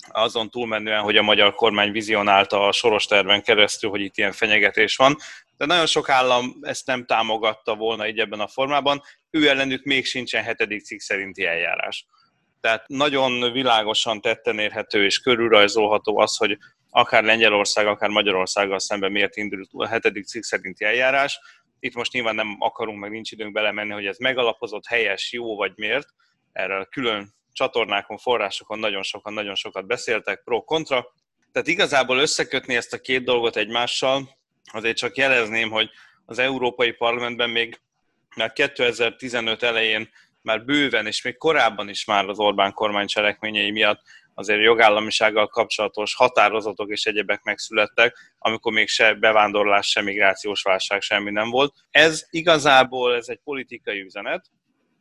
azon 0.09 0.51
túlmenően, 0.51 1.03
hogy 1.03 1.17
a 1.17 1.23
magyar 1.23 1.55
kormány 1.55 1.93
vizionálta 1.93 2.67
a 2.67 2.73
soros 2.73 3.07
terven 3.07 3.43
keresztül, 3.43 3.91
hogy 3.91 4.01
itt 4.01 4.17
ilyen 4.17 4.33
fenyegetés 4.33 4.97
van, 4.97 5.17
de 5.57 5.67
nagyon 5.67 5.87
sok 5.87 6.09
állam 6.09 6.57
ezt 6.61 6.87
nem 6.87 7.05
támogatta 7.07 7.75
volna 7.75 8.09
így 8.09 8.19
ebben 8.19 8.41
a 8.41 8.49
formában, 8.49 9.03
ő 9.31 9.49
ellenük 9.49 9.85
még 9.85 10.05
sincsen 10.05 10.43
hetedik 10.43 10.85
cikk 10.85 10.99
szerinti 10.99 11.45
eljárás. 11.45 12.07
Tehát 12.61 12.89
nagyon 12.89 13.53
világosan 13.53 14.21
tetten 14.21 14.59
érhető 14.59 15.05
és 15.05 15.19
körülrajzolható 15.19 16.19
az, 16.19 16.37
hogy 16.37 16.59
akár 16.91 17.25
Lengyelország, 17.25 17.87
akár 17.87 18.11
Magyarországgal 18.11 18.79
szemben 18.79 19.13
miért 19.13 19.37
indult 19.37 19.69
a 19.73 19.87
hetedik 19.87 20.25
cikk 20.25 20.43
szerinti 20.43 20.85
eljárás. 20.85 21.41
Itt 21.79 21.95
most 21.95 22.13
nyilván 22.13 22.35
nem 22.35 22.57
akarunk, 22.59 22.99
meg 22.99 23.11
nincs 23.11 23.33
időnk 23.33 23.53
belemenni, 23.53 23.93
hogy 23.93 24.07
ez 24.07 24.19
megalapozott, 24.19 24.87
helyes, 24.87 25.33
jó 25.33 25.57
vagy 25.57 25.73
miért. 25.75 26.09
Erről 26.53 26.85
külön 26.85 27.35
csatornákon, 27.53 28.19
forrásokon 28.19 28.79
nagyon 28.79 29.03
sokan, 29.03 29.33
nagyon 29.33 29.55
sokat 29.55 29.87
beszéltek, 29.87 30.43
pro-kontra. 30.45 31.07
Tehát 31.53 31.69
igazából 31.69 32.19
összekötni 32.19 32.77
ezt 32.77 32.93
a 32.93 33.01
két 33.01 33.25
dolgot 33.25 33.57
egymással, 33.57 34.36
azért 34.73 34.97
csak 34.97 35.17
jelezném, 35.17 35.71
hogy 35.71 35.91
az 36.27 36.39
Európai 36.39 36.93
Parlamentben 36.93 37.51
még 37.51 37.81
már 38.37 38.53
2015 38.53 39.63
elején 39.63 40.09
már 40.43 40.65
bőven, 40.65 41.07
és 41.07 41.23
még 41.23 41.37
korábban 41.37 41.89
is 41.89 42.05
már 42.05 42.29
az 42.29 42.39
Orbán 42.39 42.73
kormány 42.73 43.07
cselekményei 43.07 43.71
miatt 43.71 44.01
azért 44.35 44.63
jogállamisággal 44.63 45.47
kapcsolatos 45.47 46.15
határozatok 46.15 46.91
és 46.91 47.05
egyebek 47.05 47.43
megszülettek, 47.43 48.35
amikor 48.39 48.73
még 48.73 48.89
se 48.89 49.15
bevándorlás, 49.15 49.87
se 49.87 50.03
migrációs 50.03 50.63
válság, 50.63 51.01
semmi 51.01 51.31
nem 51.31 51.51
volt. 51.51 51.75
Ez 51.91 52.27
igazából 52.31 53.15
ez 53.15 53.29
egy 53.29 53.41
politikai 53.45 54.01
üzenet, 54.01 54.47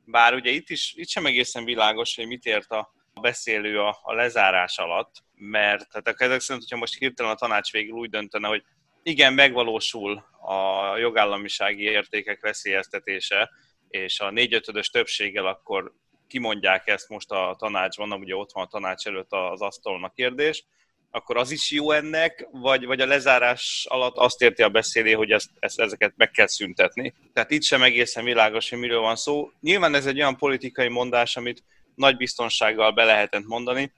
bár 0.05 0.33
ugye 0.33 0.49
itt 0.49 0.69
is 0.69 0.93
itt 0.95 1.09
sem 1.09 1.25
egészen 1.25 1.65
világos, 1.65 2.15
hogy 2.15 2.27
mit 2.27 2.45
ért 2.45 2.71
a 2.71 2.93
beszélő 3.21 3.79
a, 3.79 3.99
a 4.01 4.13
lezárás 4.13 4.77
alatt, 4.77 5.23
mert 5.35 5.87
hát 5.93 6.21
ezek 6.21 6.39
szerint, 6.39 6.63
hogyha 6.63 6.77
most 6.77 6.97
hirtelen 6.97 7.31
a 7.31 7.35
tanács 7.35 7.71
végül 7.71 7.97
úgy 7.97 8.09
döntene, 8.09 8.47
hogy 8.47 8.63
igen, 9.07 9.33
megvalósul 9.33 10.25
a 10.41 10.97
jogállamisági 10.97 11.83
értékek 11.83 12.41
veszélyeztetése, 12.41 13.49
és 13.89 14.19
a 14.19 14.31
négyötödös 14.31 14.89
többséggel 14.89 15.45
akkor 15.45 15.93
kimondják 16.27 16.87
ezt 16.87 17.09
most 17.09 17.31
a 17.31 17.55
tanácsban, 17.59 18.11
ugye 18.11 18.35
ott 18.35 18.51
van 18.51 18.63
a 18.63 18.67
tanács 18.67 19.07
előtt 19.07 19.31
az 19.31 19.61
asztalon 19.61 20.03
a 20.03 20.09
kérdés, 20.09 20.65
akkor 21.11 21.37
az 21.37 21.51
is 21.51 21.71
jó 21.71 21.91
ennek, 21.91 22.47
vagy, 22.51 22.85
vagy 22.85 23.01
a 23.01 23.05
lezárás 23.05 23.85
alatt 23.89 24.15
azt 24.15 24.41
érti 24.41 24.61
a 24.61 24.69
beszélé, 24.69 25.11
hogy 25.11 25.31
ezt, 25.31 25.49
ezt, 25.59 25.79
ezeket 25.79 26.13
meg 26.15 26.31
kell 26.31 26.47
szüntetni. 26.47 27.13
Tehát 27.33 27.51
itt 27.51 27.63
sem 27.63 27.83
egészen 27.83 28.23
világos, 28.23 28.69
hogy 28.69 28.79
miről 28.79 28.99
van 28.99 29.15
szó. 29.15 29.51
Nyilván 29.61 29.95
ez 29.95 30.05
egy 30.05 30.17
olyan 30.17 30.37
politikai 30.37 30.87
mondás, 30.87 31.37
amit 31.37 31.63
nagy 31.95 32.17
biztonsággal 32.17 32.91
be 32.91 33.03
lehetett 33.03 33.45
mondani, 33.45 33.91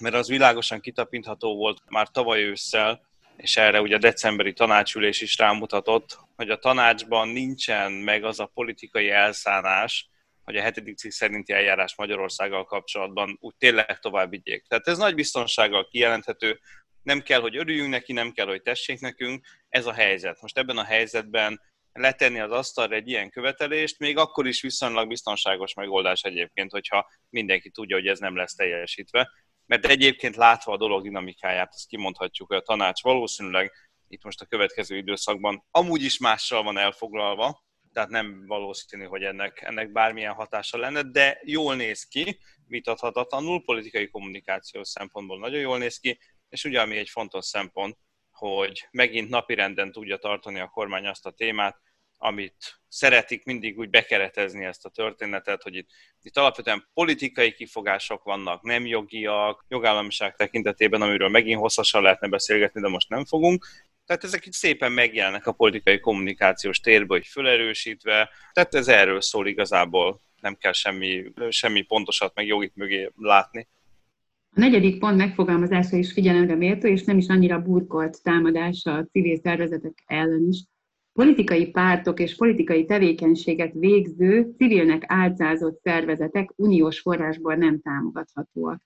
mert 0.00 0.14
az 0.14 0.28
világosan 0.28 0.80
kitapintható 0.80 1.56
volt 1.56 1.82
már 1.88 2.08
tavaly 2.08 2.42
ősszel, 2.42 3.08
és 3.40 3.56
erre 3.56 3.80
ugye 3.80 3.94
a 3.94 3.98
decemberi 3.98 4.52
tanácsülés 4.52 5.20
is 5.20 5.38
rámutatott, 5.38 6.18
hogy 6.36 6.50
a 6.50 6.58
tanácsban 6.58 7.28
nincsen 7.28 7.92
meg 7.92 8.24
az 8.24 8.40
a 8.40 8.50
politikai 8.54 9.10
elszánás, 9.10 10.08
hogy 10.44 10.56
a 10.56 10.62
hetedik 10.62 10.96
cikk 10.96 11.10
szerinti 11.10 11.52
eljárás 11.52 11.94
Magyarországgal 11.96 12.64
kapcsolatban 12.64 13.36
úgy 13.40 13.54
tényleg 13.58 13.98
tovább 13.98 14.30
vigyék. 14.30 14.64
Tehát 14.66 14.88
ez 14.88 14.98
nagy 14.98 15.14
biztonsággal 15.14 15.88
kijelenthető, 15.88 16.60
nem 17.02 17.20
kell, 17.22 17.40
hogy 17.40 17.56
örüljünk 17.56 17.90
neki, 17.90 18.12
nem 18.12 18.32
kell, 18.32 18.46
hogy 18.46 18.62
tessék 18.62 19.00
nekünk, 19.00 19.46
ez 19.68 19.86
a 19.86 19.92
helyzet. 19.92 20.40
Most 20.40 20.58
ebben 20.58 20.78
a 20.78 20.84
helyzetben 20.84 21.60
letenni 21.92 22.40
az 22.40 22.50
asztalra 22.50 22.94
egy 22.94 23.08
ilyen 23.08 23.30
követelést, 23.30 23.98
még 23.98 24.16
akkor 24.16 24.46
is 24.46 24.62
viszonylag 24.62 25.08
biztonságos 25.08 25.74
megoldás 25.74 26.22
egyébként, 26.22 26.70
hogyha 26.70 27.10
mindenki 27.28 27.70
tudja, 27.70 27.96
hogy 27.96 28.06
ez 28.06 28.18
nem 28.18 28.36
lesz 28.36 28.54
teljesítve. 28.54 29.30
Mert 29.70 29.86
egyébként 29.86 30.36
látva 30.36 30.72
a 30.72 30.76
dolog 30.76 31.02
dinamikáját, 31.02 31.74
azt 31.74 31.86
kimondhatjuk, 31.86 32.48
hogy 32.48 32.56
a 32.56 32.62
tanács 32.62 33.02
valószínűleg 33.02 33.72
itt 34.08 34.24
most 34.24 34.40
a 34.40 34.46
következő 34.46 34.96
időszakban 34.96 35.64
amúgy 35.70 36.02
is 36.02 36.18
mással 36.18 36.62
van 36.62 36.78
elfoglalva, 36.78 37.64
tehát 37.92 38.08
nem 38.08 38.46
valószínű, 38.46 39.04
hogy 39.04 39.22
ennek, 39.22 39.60
ennek 39.60 39.92
bármilyen 39.92 40.32
hatása 40.32 40.78
lenne, 40.78 41.02
de 41.02 41.40
jól 41.44 41.76
néz 41.76 42.04
ki, 42.04 42.38
vitathatatlanul, 42.66 43.64
politikai 43.64 44.08
kommunikáció 44.08 44.84
szempontból 44.84 45.38
nagyon 45.38 45.60
jól 45.60 45.78
néz 45.78 45.98
ki, 45.98 46.18
és 46.48 46.64
ugye 46.64 46.80
ami 46.80 46.96
egy 46.96 47.08
fontos 47.08 47.44
szempont, 47.44 47.96
hogy 48.30 48.88
megint 48.90 49.28
napirenden 49.28 49.92
tudja 49.92 50.16
tartani 50.16 50.60
a 50.60 50.68
kormány 50.68 51.06
azt 51.06 51.26
a 51.26 51.30
témát, 51.30 51.80
amit 52.22 52.80
szeretik 52.88 53.44
mindig 53.44 53.78
úgy 53.78 53.90
bekeretezni 53.90 54.64
ezt 54.64 54.84
a 54.84 54.88
történetet, 54.88 55.62
hogy 55.62 55.74
itt, 55.74 55.88
itt 56.22 56.36
alapvetően 56.36 56.88
politikai 56.94 57.52
kifogások 57.52 58.22
vannak, 58.22 58.62
nem 58.62 58.86
jogiak, 58.86 59.64
jogállamiság 59.68 60.36
tekintetében, 60.36 61.02
amiről 61.02 61.28
megint 61.28 61.60
hosszasan 61.60 62.02
lehetne 62.02 62.28
beszélgetni, 62.28 62.80
de 62.80 62.88
most 62.88 63.08
nem 63.08 63.24
fogunk, 63.24 63.66
tehát 64.06 64.24
ezek 64.24 64.46
itt 64.46 64.52
szépen 64.52 64.92
megjelennek 64.92 65.46
a 65.46 65.52
politikai 65.52 66.00
kommunikációs 66.00 66.80
térből, 66.80 67.16
hogy 67.18 67.26
fölerősítve. 67.26 68.30
Tehát 68.52 68.74
ez 68.74 68.88
erről 68.88 69.20
szól 69.20 69.46
igazából, 69.46 70.20
nem 70.40 70.54
kell 70.54 70.72
semmi, 70.72 71.32
semmi 71.48 71.82
pontosat 71.82 72.34
meg 72.34 72.46
jogit 72.46 72.76
mögé 72.76 73.10
látni. 73.16 73.68
A 74.54 74.60
negyedik 74.60 74.98
pont 74.98 75.16
megfogalmazása 75.16 75.96
is 75.96 76.12
figyelemre 76.12 76.54
méltó, 76.54 76.88
és 76.88 77.04
nem 77.04 77.18
is 77.18 77.26
annyira 77.26 77.62
burkolt 77.62 78.22
támadása 78.22 78.94
a 78.94 79.06
civil 79.12 79.36
szervezetek 79.42 80.02
ellen 80.06 80.46
is. 80.48 80.64
Politikai 81.12 81.70
pártok 81.70 82.20
és 82.20 82.36
politikai 82.36 82.84
tevékenységet 82.84 83.72
végző, 83.72 84.54
civilnek 84.56 85.04
álcázott 85.06 85.80
szervezetek 85.82 86.52
uniós 86.56 87.00
forrásból 87.00 87.54
nem 87.54 87.80
támogathatóak. 87.80 88.82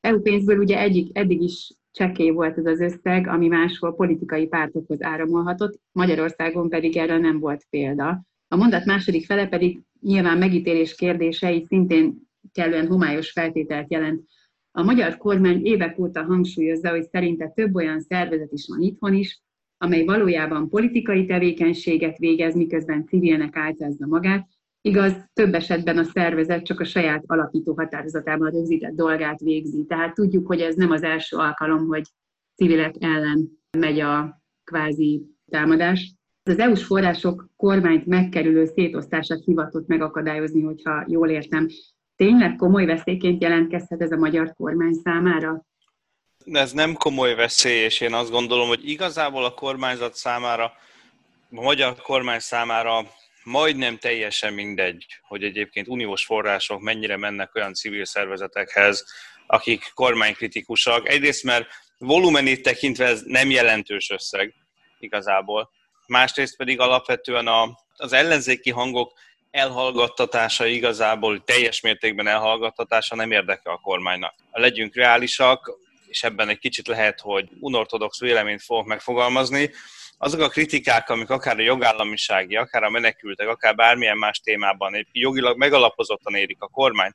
EU 0.00 0.20
pénzből 0.20 0.58
ugye 0.58 0.78
egyik, 0.78 1.18
eddig 1.18 1.42
is 1.42 1.72
csekély 1.90 2.30
volt 2.30 2.58
ez 2.58 2.66
az 2.66 2.80
összeg, 2.80 3.26
ami 3.26 3.48
máshol 3.48 3.94
politikai 3.94 4.46
pártokhoz 4.46 5.02
áramolhatott, 5.02 5.80
Magyarországon 5.92 6.68
pedig 6.68 6.96
erre 6.96 7.18
nem 7.18 7.38
volt 7.38 7.66
példa. 7.70 8.24
A 8.48 8.56
mondat 8.56 8.84
második 8.84 9.24
fele 9.24 9.46
pedig 9.48 9.80
nyilván 10.00 10.38
megítélés 10.38 10.94
kérdései 10.94 11.64
szintén 11.68 12.28
kellően 12.52 12.86
homályos 12.86 13.30
feltételt 13.30 13.90
jelent. 13.90 14.24
A 14.70 14.82
magyar 14.82 15.16
kormány 15.16 15.64
évek 15.64 15.98
óta 15.98 16.24
hangsúlyozza, 16.24 16.90
hogy 16.90 17.08
szerinte 17.08 17.48
több 17.48 17.74
olyan 17.74 18.00
szervezet 18.00 18.52
is 18.52 18.66
van 18.68 18.80
itthon 18.80 19.14
is, 19.14 19.42
amely 19.84 20.04
valójában 20.04 20.68
politikai 20.68 21.26
tevékenységet 21.26 22.18
végez, 22.18 22.54
miközben 22.54 23.06
civilnek 23.06 23.56
álcázza 23.56 24.06
magát, 24.06 24.48
Igaz, 24.86 25.30
több 25.32 25.54
esetben 25.54 25.98
a 25.98 26.02
szervezet 26.02 26.64
csak 26.64 26.80
a 26.80 26.84
saját 26.84 27.22
alapító 27.26 27.74
határozatában 27.74 28.50
rögzített 28.50 28.94
dolgát 28.94 29.40
végzi. 29.40 29.84
Tehát 29.84 30.14
tudjuk, 30.14 30.46
hogy 30.46 30.60
ez 30.60 30.74
nem 30.74 30.90
az 30.90 31.02
első 31.02 31.36
alkalom, 31.36 31.86
hogy 31.86 32.02
civilek 32.56 32.94
ellen 32.98 33.48
megy 33.78 34.00
a 34.00 34.42
kvázi 34.64 35.22
támadás. 35.50 36.14
Az 36.42 36.58
EU-s 36.58 36.84
források 36.84 37.50
kormányt 37.56 38.06
megkerülő 38.06 38.64
szétosztását 38.64 39.44
hivatott 39.44 39.86
megakadályozni, 39.86 40.62
hogyha 40.62 41.04
jól 41.06 41.28
értem. 41.28 41.66
Tényleg 42.16 42.56
komoly 42.56 42.84
veszélyként 42.84 43.42
jelentkezhet 43.42 44.02
ez 44.02 44.12
a 44.12 44.16
magyar 44.16 44.52
kormány 44.52 44.92
számára? 44.92 45.64
Ez 46.52 46.72
nem 46.72 46.94
komoly 46.94 47.34
veszély, 47.34 47.82
és 47.84 48.00
én 48.00 48.14
azt 48.14 48.30
gondolom, 48.30 48.68
hogy 48.68 48.88
igazából 48.88 49.44
a 49.44 49.54
kormányzat 49.54 50.14
számára, 50.14 50.64
a 51.50 51.62
magyar 51.62 51.96
kormány 52.02 52.38
számára 52.38 53.06
majdnem 53.44 53.98
teljesen 53.98 54.52
mindegy, 54.52 55.06
hogy 55.22 55.44
egyébként 55.44 55.88
uniós 55.88 56.24
források 56.24 56.80
mennyire 56.80 57.16
mennek 57.16 57.54
olyan 57.54 57.74
civil 57.74 58.04
szervezetekhez, 58.04 59.04
akik 59.46 59.90
kormánykritikusak. 59.94 61.08
Egyrészt, 61.08 61.42
mert 61.42 61.68
volumenét 61.98 62.62
tekintve 62.62 63.06
ez 63.06 63.22
nem 63.24 63.50
jelentős 63.50 64.10
összeg 64.10 64.54
igazából. 64.98 65.70
másrészt 66.06 66.56
pedig 66.56 66.80
alapvetően 66.80 67.46
a, 67.46 67.78
az 67.96 68.12
ellenzéki 68.12 68.70
hangok 68.70 69.12
elhallgattatása 69.50 70.66
igazából 70.66 71.44
teljes 71.44 71.80
mértékben 71.80 72.26
elhallgattatása 72.26 73.14
nem 73.14 73.30
érdekel 73.30 73.72
a 73.72 73.80
kormánynak. 73.80 74.34
Legyünk 74.50 74.94
reálisak, 74.94 75.83
és 76.14 76.22
ebben 76.22 76.48
egy 76.48 76.58
kicsit 76.58 76.86
lehet, 76.86 77.20
hogy 77.20 77.48
unortodox 77.60 78.20
véleményt 78.20 78.62
fogok 78.62 78.86
megfogalmazni, 78.86 79.70
azok 80.18 80.40
a 80.40 80.48
kritikák, 80.48 81.08
amik 81.08 81.30
akár 81.30 81.58
a 81.58 81.62
jogállamisági, 81.62 82.56
akár 82.56 82.82
a 82.82 82.90
menekültek, 82.90 83.48
akár 83.48 83.74
bármilyen 83.74 84.18
más 84.18 84.38
témában 84.38 84.94
egy 84.94 85.06
jogilag 85.12 85.56
megalapozottan 85.56 86.34
érik 86.34 86.60
a 86.60 86.68
kormány, 86.68 87.10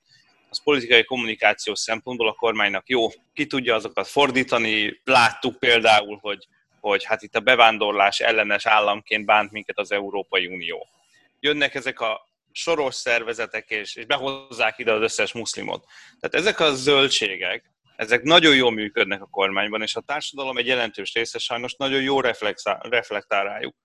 az 0.49 0.63
politikai 0.63 1.03
kommunikációs 1.03 1.79
szempontból 1.79 2.27
a 2.27 2.33
kormánynak 2.33 2.89
jó. 2.89 3.07
Ki 3.33 3.45
tudja 3.45 3.75
azokat 3.75 4.07
fordítani, 4.07 5.01
láttuk 5.03 5.59
például, 5.59 6.17
hogy, 6.21 6.47
hogy 6.79 7.03
hát 7.03 7.21
itt 7.21 7.35
a 7.35 7.39
bevándorlás 7.39 8.19
ellenes 8.19 8.65
államként 8.65 9.25
bánt 9.25 9.51
minket 9.51 9.77
az 9.77 9.91
Európai 9.91 10.47
Unió. 10.47 10.87
Jönnek 11.39 11.75
ezek 11.75 11.99
a 11.99 12.29
soros 12.51 12.95
szervezetek, 12.95 13.69
és, 13.69 13.95
és 13.95 14.05
behozzák 14.05 14.77
ide 14.77 14.91
az 14.91 15.01
összes 15.01 15.33
muszlimot. 15.33 15.85
Tehát 16.19 16.35
ezek 16.35 16.59
a 16.59 16.73
zöldségek, 16.73 17.63
ezek 17.99 18.23
nagyon 18.23 18.55
jól 18.55 18.71
működnek 18.71 19.21
a 19.21 19.27
kormányban, 19.31 19.81
és 19.81 19.95
a 19.95 20.01
társadalom 20.01 20.57
egy 20.57 20.67
jelentős 20.67 21.13
része 21.13 21.39
sajnos 21.39 21.75
nagyon 21.75 22.01
jó 22.01 22.19
reflektál 22.21 23.43
rájuk. 23.43 23.75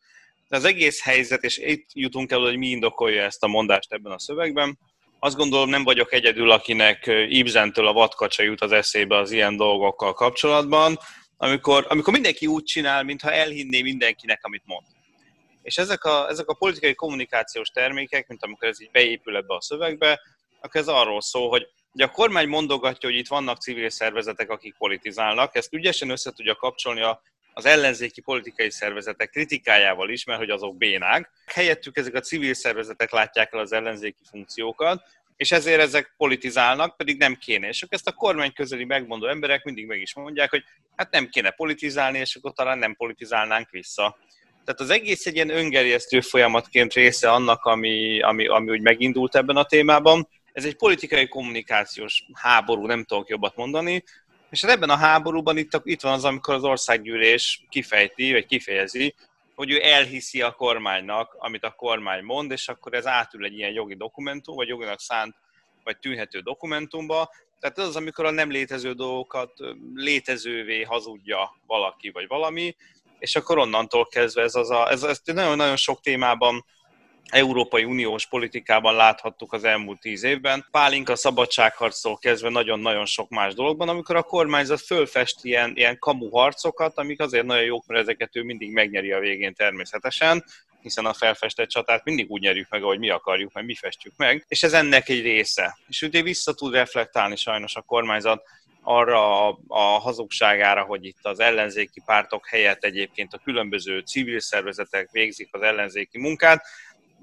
De 0.48 0.56
az 0.56 0.64
egész 0.64 1.02
helyzet, 1.02 1.42
és 1.42 1.58
itt 1.58 1.88
jutunk 1.92 2.30
el, 2.30 2.38
hogy 2.38 2.56
mi 2.56 2.66
indokolja 2.66 3.22
ezt 3.22 3.42
a 3.42 3.46
mondást 3.46 3.92
ebben 3.92 4.12
a 4.12 4.18
szövegben, 4.18 4.78
azt 5.18 5.36
gondolom 5.36 5.68
nem 5.68 5.84
vagyok 5.84 6.12
egyedül, 6.12 6.50
akinek 6.50 7.10
Ibzentől 7.28 7.86
a 7.86 7.92
vadkacsa 7.92 8.42
jut 8.42 8.60
az 8.60 8.72
eszébe 8.72 9.16
az 9.16 9.30
ilyen 9.30 9.56
dolgokkal 9.56 10.12
kapcsolatban, 10.12 10.98
amikor, 11.36 11.86
amikor 11.88 12.12
mindenki 12.12 12.46
úgy 12.46 12.64
csinál, 12.64 13.02
mintha 13.02 13.32
elhinné 13.32 13.82
mindenkinek, 13.82 14.38
amit 14.42 14.62
mond. 14.64 14.86
És 15.62 15.78
ezek 15.78 16.04
a, 16.04 16.28
ezek 16.28 16.48
a 16.48 16.54
politikai 16.54 16.94
kommunikációs 16.94 17.68
termékek, 17.68 18.28
mint 18.28 18.44
amikor 18.44 18.68
ez 18.68 18.80
így 18.80 18.90
beépül 18.90 19.36
ebbe 19.36 19.54
a 19.54 19.60
szövegbe, 19.60 20.20
akkor 20.60 20.80
ez 20.80 20.88
arról 20.88 21.20
szól, 21.20 21.48
hogy 21.48 21.68
Ugye 21.94 22.04
a 22.04 22.10
kormány 22.10 22.48
mondogatja, 22.48 23.08
hogy 23.08 23.18
itt 23.18 23.28
vannak 23.28 23.60
civil 23.60 23.90
szervezetek, 23.90 24.50
akik 24.50 24.74
politizálnak, 24.78 25.56
ezt 25.56 25.72
ügyesen 25.72 26.10
össze 26.10 26.32
tudja 26.32 26.54
kapcsolni 26.54 27.02
a, 27.02 27.22
az 27.52 27.66
ellenzéki 27.66 28.20
politikai 28.20 28.70
szervezetek 28.70 29.30
kritikájával 29.30 30.10
is, 30.10 30.24
mert 30.24 30.38
hogy 30.38 30.50
azok 30.50 30.76
bénák. 30.76 31.30
Helyettük 31.46 31.96
ezek 31.96 32.14
a 32.14 32.20
civil 32.20 32.54
szervezetek 32.54 33.10
látják 33.10 33.52
el 33.52 33.60
az 33.60 33.72
ellenzéki 33.72 34.22
funkciókat, 34.30 35.02
és 35.36 35.52
ezért 35.52 35.80
ezek 35.80 36.14
politizálnak, 36.16 36.96
pedig 36.96 37.18
nem 37.18 37.34
kéne. 37.36 37.68
És 37.68 37.84
ezt 37.88 38.08
a 38.08 38.12
kormány 38.12 38.52
közeli 38.52 38.84
megmondó 38.84 39.26
emberek 39.26 39.64
mindig 39.64 39.86
meg 39.86 40.00
is 40.00 40.14
mondják, 40.14 40.50
hogy 40.50 40.64
hát 40.96 41.10
nem 41.10 41.28
kéne 41.28 41.50
politizálni, 41.50 42.18
és 42.18 42.34
akkor 42.34 42.52
talán 42.52 42.78
nem 42.78 42.94
politizálnánk 42.94 43.70
vissza. 43.70 44.18
Tehát 44.64 44.80
az 44.80 44.90
egész 44.90 45.26
egy 45.26 45.34
ilyen 45.34 45.50
öngerjesztő 45.50 46.20
folyamatként 46.20 46.92
része 46.92 47.30
annak, 47.30 47.64
ami, 47.64 48.20
ami, 48.20 48.46
ami 48.46 48.70
úgy 48.70 48.80
megindult 48.80 49.36
ebben 49.36 49.56
a 49.56 49.64
témában, 49.64 50.28
ez 50.54 50.64
egy 50.64 50.76
politikai 50.76 51.28
kommunikációs 51.28 52.26
háború, 52.32 52.86
nem 52.86 53.04
tudok 53.04 53.28
jobbat 53.28 53.56
mondani, 53.56 54.04
és 54.50 54.60
hát 54.60 54.70
ebben 54.70 54.90
a 54.90 54.96
háborúban 54.96 55.56
itt, 55.56 55.80
itt 55.82 56.00
van 56.00 56.12
az, 56.12 56.24
amikor 56.24 56.54
az 56.54 56.64
országgyűlés 56.64 57.64
kifejti, 57.68 58.32
vagy 58.32 58.46
kifejezi, 58.46 59.14
hogy 59.54 59.70
ő 59.70 59.82
elhiszi 59.82 60.42
a 60.42 60.52
kormánynak, 60.52 61.36
amit 61.38 61.64
a 61.64 61.74
kormány 61.76 62.22
mond, 62.22 62.50
és 62.50 62.68
akkor 62.68 62.94
ez 62.94 63.06
átül 63.06 63.44
egy 63.44 63.58
ilyen 63.58 63.72
jogi 63.72 63.94
dokumentum, 63.94 64.56
vagy 64.56 64.68
jogilag 64.68 64.98
szánt, 64.98 65.34
vagy 65.84 65.98
tűnhető 65.98 66.40
dokumentumba. 66.40 67.30
Tehát 67.60 67.78
ez 67.78 67.86
az, 67.86 67.96
amikor 67.96 68.24
a 68.24 68.30
nem 68.30 68.50
létező 68.50 68.92
dolgokat 68.92 69.52
létezővé 69.94 70.82
hazudja 70.82 71.60
valaki, 71.66 72.10
vagy 72.10 72.26
valami, 72.26 72.76
és 73.18 73.36
akkor 73.36 73.58
onnantól 73.58 74.06
kezdve 74.06 74.42
ez 74.42 74.54
az 74.54 74.70
a, 74.70 74.90
ez, 74.90 75.02
ez 75.02 75.20
nagyon-nagyon 75.24 75.76
sok 75.76 76.00
témában 76.00 76.64
Európai 77.30 77.84
Uniós 77.84 78.26
politikában 78.26 78.94
láthattuk 78.94 79.52
az 79.52 79.64
elmúlt 79.64 80.00
tíz 80.00 80.22
évben. 80.22 80.66
Pálinka 80.70 81.16
szabadságharctól 81.16 82.18
kezdve 82.18 82.48
nagyon-nagyon 82.48 83.06
sok 83.06 83.28
más 83.28 83.54
dologban, 83.54 83.88
amikor 83.88 84.16
a 84.16 84.22
kormányzat 84.22 84.80
fölfest 84.80 85.44
ilyen, 85.44 85.72
ilyen 85.74 85.98
kamu 85.98 86.30
harcokat, 86.30 86.98
amik 86.98 87.20
azért 87.20 87.46
nagyon 87.46 87.64
jók, 87.64 87.86
mert 87.86 88.00
ezeket 88.00 88.36
ő 88.36 88.42
mindig 88.42 88.72
megnyeri 88.72 89.12
a 89.12 89.18
végén 89.18 89.54
természetesen, 89.54 90.44
hiszen 90.82 91.06
a 91.06 91.12
felfestett 91.12 91.68
csatát 91.68 92.04
mindig 92.04 92.30
úgy 92.30 92.40
nyerjük 92.40 92.68
meg, 92.70 92.82
ahogy 92.82 92.98
mi 92.98 93.10
akarjuk, 93.10 93.52
mert 93.52 93.66
mi 93.66 93.74
festjük 93.74 94.16
meg, 94.16 94.44
és 94.48 94.62
ez 94.62 94.72
ennek 94.72 95.08
egy 95.08 95.22
része. 95.22 95.78
És 95.88 96.02
ugye 96.02 96.22
vissza 96.22 96.54
tud 96.54 96.74
reflektálni 96.74 97.36
sajnos 97.36 97.74
a 97.74 97.80
kormányzat 97.80 98.42
arra 98.82 99.48
a, 99.48 99.58
a 99.66 99.80
hazugságára, 99.80 100.82
hogy 100.82 101.04
itt 101.04 101.18
az 101.22 101.40
ellenzéki 101.40 102.02
pártok 102.04 102.48
helyett 102.48 102.84
egyébként 102.84 103.32
a 103.32 103.40
különböző 103.44 103.98
civil 103.98 104.40
szervezetek 104.40 105.10
végzik 105.10 105.48
az 105.50 105.62
ellenzéki 105.62 106.18
munkát, 106.18 106.64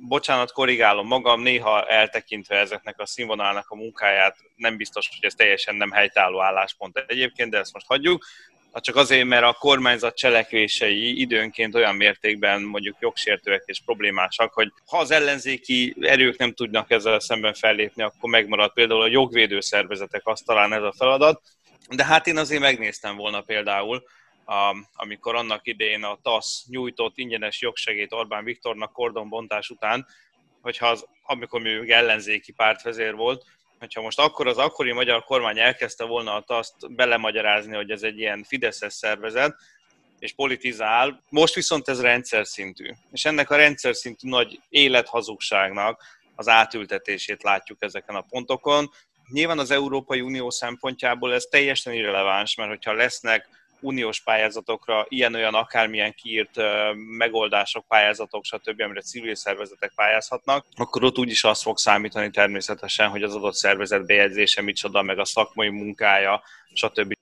bocsánat, 0.08 0.52
korrigálom 0.52 1.08
magam, 1.08 1.42
néha 1.42 1.86
eltekintve 1.88 2.56
ezeknek 2.56 3.00
a 3.00 3.06
színvonalnak 3.06 3.70
a 3.70 3.76
munkáját, 3.76 4.38
nem 4.56 4.78
biztos, 4.78 5.08
hogy 5.08 5.26
ez 5.26 5.34
teljesen 5.34 5.76
nem 5.76 5.92
helytálló 5.92 6.42
álláspont 6.42 7.04
egyébként, 7.08 7.52
de 7.52 7.58
ezt 7.58 7.74
most 7.74 7.88
hagyjuk. 7.88 8.26
Csak 8.74 8.96
azért, 8.96 9.28
mert 9.28 9.44
a 9.44 9.56
kormányzat 9.60 10.18
cselekvései 10.18 11.20
időnként 11.20 11.76
olyan 11.76 11.96
mértékben 11.96 12.62
mondjuk 12.62 12.98
jogsértőek 13.00 13.64
és 13.66 13.82
problémásak, 13.86 14.54
hogy 14.54 14.72
ha 14.86 14.98
az 14.98 15.12
ellenzéki 15.12 15.96
erők 16.00 16.38
nem 16.38 16.54
tudnak 16.54 16.92
ezzel 16.92 17.20
szemben 17.20 17.54
fellépni, 17.54 18.04
akkor 18.04 18.30
megmarad 18.30 18.74
például 18.74 19.02
a 19.02 19.08
jogvédő 19.08 19.60
szervezetek, 19.60 20.22
azt 20.28 20.46
talán 20.46 20.74
ez 20.74 20.84
a 20.84 20.94
feladat. 20.98 21.42
De 21.96 22.06
hát 22.06 22.28
én 22.28 22.38
azért 22.38 22.62
megnéztem 22.62 23.16
volna 23.16 23.42
például, 23.42 24.04
amikor 24.94 25.36
annak 25.36 25.68
idején 25.68 26.04
a 26.04 26.18
TASZ 26.22 26.66
nyújtott 26.68 27.18
ingyenes 27.18 27.62
jogsegét 27.62 28.14
Orbán 28.14 28.44
Viktornak 28.44 28.92
kordonbontás 28.92 29.70
után, 29.70 30.06
hogyha 30.62 30.88
az, 30.88 31.06
amikor 31.24 31.62
még 31.62 31.90
ellenzéki 31.90 32.52
pártvezér 32.52 33.16
volt, 33.16 33.44
hogyha 33.80 34.02
most 34.02 34.20
akkor 34.20 34.48
az 34.48 34.58
akkori 34.58 34.92
magyar 34.92 35.24
kormány 35.24 35.60
elkezdte 35.60 36.04
volna 36.04 36.34
a 36.36 36.42
TASZ-t 36.42 36.96
belemagyarázni, 36.96 37.76
hogy 37.76 37.92
ez 37.92 38.04
egy 38.04 38.20
ilyen 38.20 38.44
Fideszes 38.44 38.94
szervezet, 38.94 39.56
és 40.20 40.34
politizál, 40.34 41.24
most 41.30 41.54
viszont 41.54 41.88
ez 41.88 42.02
rendszer 42.02 42.48
szintű. 42.48 42.90
És 43.12 43.26
ennek 43.26 43.50
a 43.50 43.56
rendszer 43.56 43.96
szintű 43.96 44.30
nagy 44.30 44.60
élethazugságnak 44.70 46.04
az 46.36 46.48
átültetését 46.48 47.44
látjuk 47.44 47.84
ezeken 47.84 48.16
a 48.16 48.26
pontokon. 48.30 48.90
Nyilván 49.30 49.60
az 49.60 49.72
Európai 49.72 50.22
Unió 50.22 50.50
szempontjából 50.50 51.34
ez 51.34 51.44
teljesen 51.44 51.94
irreleváns, 51.94 52.56
mert 52.56 52.70
hogyha 52.70 52.94
lesznek 52.94 53.61
uniós 53.82 54.22
pályázatokra 54.22 55.06
ilyen-olyan 55.10 55.54
akármilyen 55.54 56.14
kiírt 56.14 56.56
megoldások, 57.18 57.86
pályázatok, 57.88 58.44
stb., 58.44 58.82
amire 58.82 59.02
civil 59.02 59.36
szervezetek 59.36 59.92
pályázhatnak, 59.96 60.66
akkor 60.76 61.04
ott 61.04 61.18
úgyis 61.18 61.44
azt 61.44 61.62
fog 61.62 61.78
számítani 61.78 62.30
természetesen, 62.30 63.10
hogy 63.10 63.24
az 63.24 63.36
adott 63.36 63.54
szervezet 63.54 64.06
bejegyzése 64.06 64.62
micsoda, 64.62 65.02
meg 65.02 65.20
a 65.20 65.26
szakmai 65.26 65.70
munkája, 65.70 66.42
stb. 66.74 67.14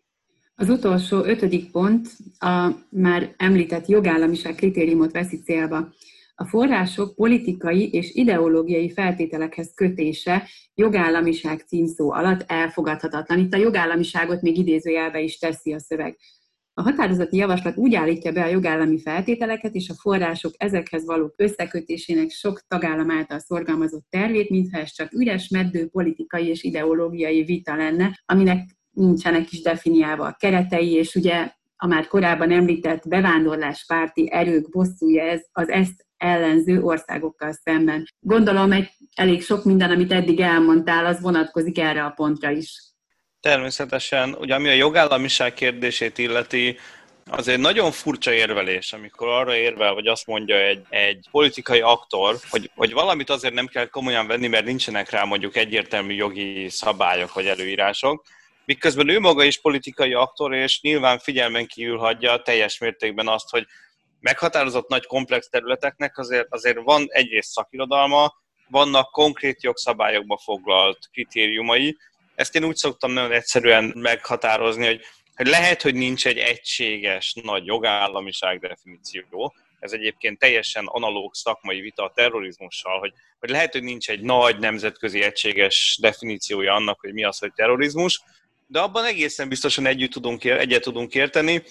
Az 0.56 0.69
utolsó 0.69 1.24
ötödik 1.24 1.72
pont 1.72 2.08
a 2.39 2.69
már 2.89 3.34
említett 3.38 3.88
jogállamiság 3.88 4.56
kritériumot 4.56 5.12
veszi 5.12 5.41
célba. 5.41 5.93
A 6.36 6.45
források 6.45 7.15
politikai 7.15 7.89
és 7.91 8.13
ideológiai 8.13 8.91
feltételekhez 8.91 9.72
kötése 9.76 10.48
jogállamiság 10.76 11.60
címszó 11.67 12.12
alatt 12.12 12.43
elfogadhatatlan. 12.48 13.39
Itt 13.39 13.54
a 13.54 13.58
jogállamiságot 13.58 14.41
még 14.41 14.58
idézőjelbe 14.58 15.19
is 15.19 15.38
teszi 15.38 15.74
a 15.74 15.80
szöveg. 15.80 16.17
A 16.80 16.82
határozati 16.82 17.38
javaslat 17.38 17.78
úgy 17.78 17.96
állítja 17.96 18.32
be 18.32 18.44
a 18.44 18.48
jogállami 18.48 19.02
feltételeket 19.02 19.74
és 19.74 19.89
a 19.89 19.94
források 19.94 20.54
ezekhez 20.58 21.06
való 21.06 21.34
összekötésének 21.36 22.30
sok 22.30 22.60
tagállam 22.68 23.12
által 23.12 23.39
szorgalmazott 23.39 24.06
tervét, 24.10 24.50
mintha 24.50 24.80
ez 24.80 24.92
csak 24.92 25.13
üres, 25.13 25.50
meddő 25.50 25.88
politikai 25.88 26.48
és 26.48 26.63
ideológiai 26.63 27.44
vita 27.44 27.76
lenne, 27.76 28.20
aminek 28.26 28.70
nincsenek 28.92 29.52
is 29.52 29.62
definiálva 29.62 30.26
a 30.26 30.36
keretei, 30.39 30.92
és 30.92 31.15
ugye 31.15 31.52
a 31.76 31.88
már 31.88 32.08
korábban 32.08 32.52
említett 32.52 33.08
bevándorláspárti 33.08 34.32
erők 34.32 34.70
bosszúja 34.70 35.24
ez 35.24 35.42
az 35.52 35.70
ezt 35.70 36.06
ellenző 36.18 36.82
országokkal 36.82 37.52
szemben. 37.52 38.06
Gondolom, 38.20 38.72
egy 38.72 38.89
elég 39.15 39.42
sok 39.42 39.63
minden, 39.63 39.92
amit 39.92 40.12
eddig 40.12 40.39
elmondtál, 40.39 41.06
az 41.06 41.22
vonatkozik 41.22 41.80
erre 41.80 42.04
a 42.04 42.13
pontra 42.15 42.52
is. 42.52 42.88
Természetesen, 43.41 44.36
ugye 44.39 44.56
ami 44.56 44.69
a 44.69 44.73
jogállamiság 44.73 45.54
kérdését 45.54 46.17
illeti, 46.17 46.78
az 47.32 47.47
egy 47.47 47.60
nagyon 47.60 47.91
furcsa 47.91 48.32
érvelés, 48.32 48.93
amikor 48.93 49.28
arra 49.28 49.56
érvel, 49.56 49.93
vagy 49.93 50.08
azt 50.08 50.25
mondja 50.25 50.56
egy, 50.56 50.86
egy 50.89 51.28
politikai 51.32 51.82
aktor, 51.82 52.38
hogy, 52.49 52.71
hogy 52.75 52.93
valamit 52.93 53.30
azért 53.30 53.54
nem 53.54 53.67
kell 53.67 53.86
komolyan 53.86 54.28
venni, 54.28 54.47
mert 54.47 54.65
nincsenek 54.65 55.10
rá 55.10 55.23
mondjuk 55.23 55.56
egyértelmű 55.56 56.13
jogi 56.13 56.69
szabályok 56.69 57.34
vagy 57.34 57.47
előírások, 57.47 58.25
miközben 58.65 59.10
ő 59.10 59.19
maga 59.19 59.43
is 59.43 59.62
politikai 59.62 60.13
aktor, 60.13 60.54
és 60.54 60.82
nyilván 60.82 61.19
figyelmen 61.19 61.67
kívül 61.67 61.97
hagyja 61.97 62.41
teljes 62.41 62.78
mértékben 62.78 63.28
azt, 63.28 63.49
hogy 63.49 63.65
meghatározott 64.19 64.88
nagy 64.89 65.06
komplex 65.06 65.49
területeknek 65.49 66.17
azért, 66.17 66.47
azért 66.49 66.80
van 66.84 67.06
egyrészt 67.08 67.52
szakirodalma, 67.52 68.34
vannak 68.69 69.12
konkrét 69.12 69.63
jogszabályokba 69.63 70.38
foglalt 70.38 70.97
kritériumai, 71.12 71.97
ezt 72.39 72.56
én 72.56 72.63
úgy 72.63 72.75
szoktam 72.75 73.12
nagyon 73.12 73.32
egyszerűen 73.32 73.93
meghatározni, 73.95 74.86
hogy, 74.86 75.02
hogy 75.36 75.47
lehet, 75.47 75.82
hogy 75.82 75.95
nincs 75.95 76.28
egy 76.28 76.38
egységes 76.38 77.34
nagy 77.43 77.65
jogállamiság 77.65 78.60
definíció, 78.60 79.54
ez 79.80 79.91
egyébként 79.91 80.39
teljesen 80.39 80.86
analóg 80.86 81.36
szakmai 81.36 81.82
vita 81.82 82.04
a 82.04 82.12
terrorizmussal, 82.15 82.99
hogy, 82.99 83.13
hogy 83.39 83.49
lehet, 83.49 83.73
hogy 83.73 83.84
nincs 83.84 84.10
egy 84.10 84.21
nagy 84.21 84.60
nemzetközi 84.60 85.21
egységes 85.21 85.97
definíciója 86.02 86.73
annak, 86.73 86.99
hogy 86.99 87.13
mi 87.13 87.23
az, 87.23 87.39
hogy 87.39 87.54
terrorizmus, 87.54 88.21
de 88.67 88.80
abban 88.80 89.06
egészen 89.06 89.49
biztosan 89.49 89.86
együtt 89.86 90.12
tudunk, 90.12 90.43
egyet 90.43 90.82
tudunk 90.82 91.13
érteni, 91.13 91.63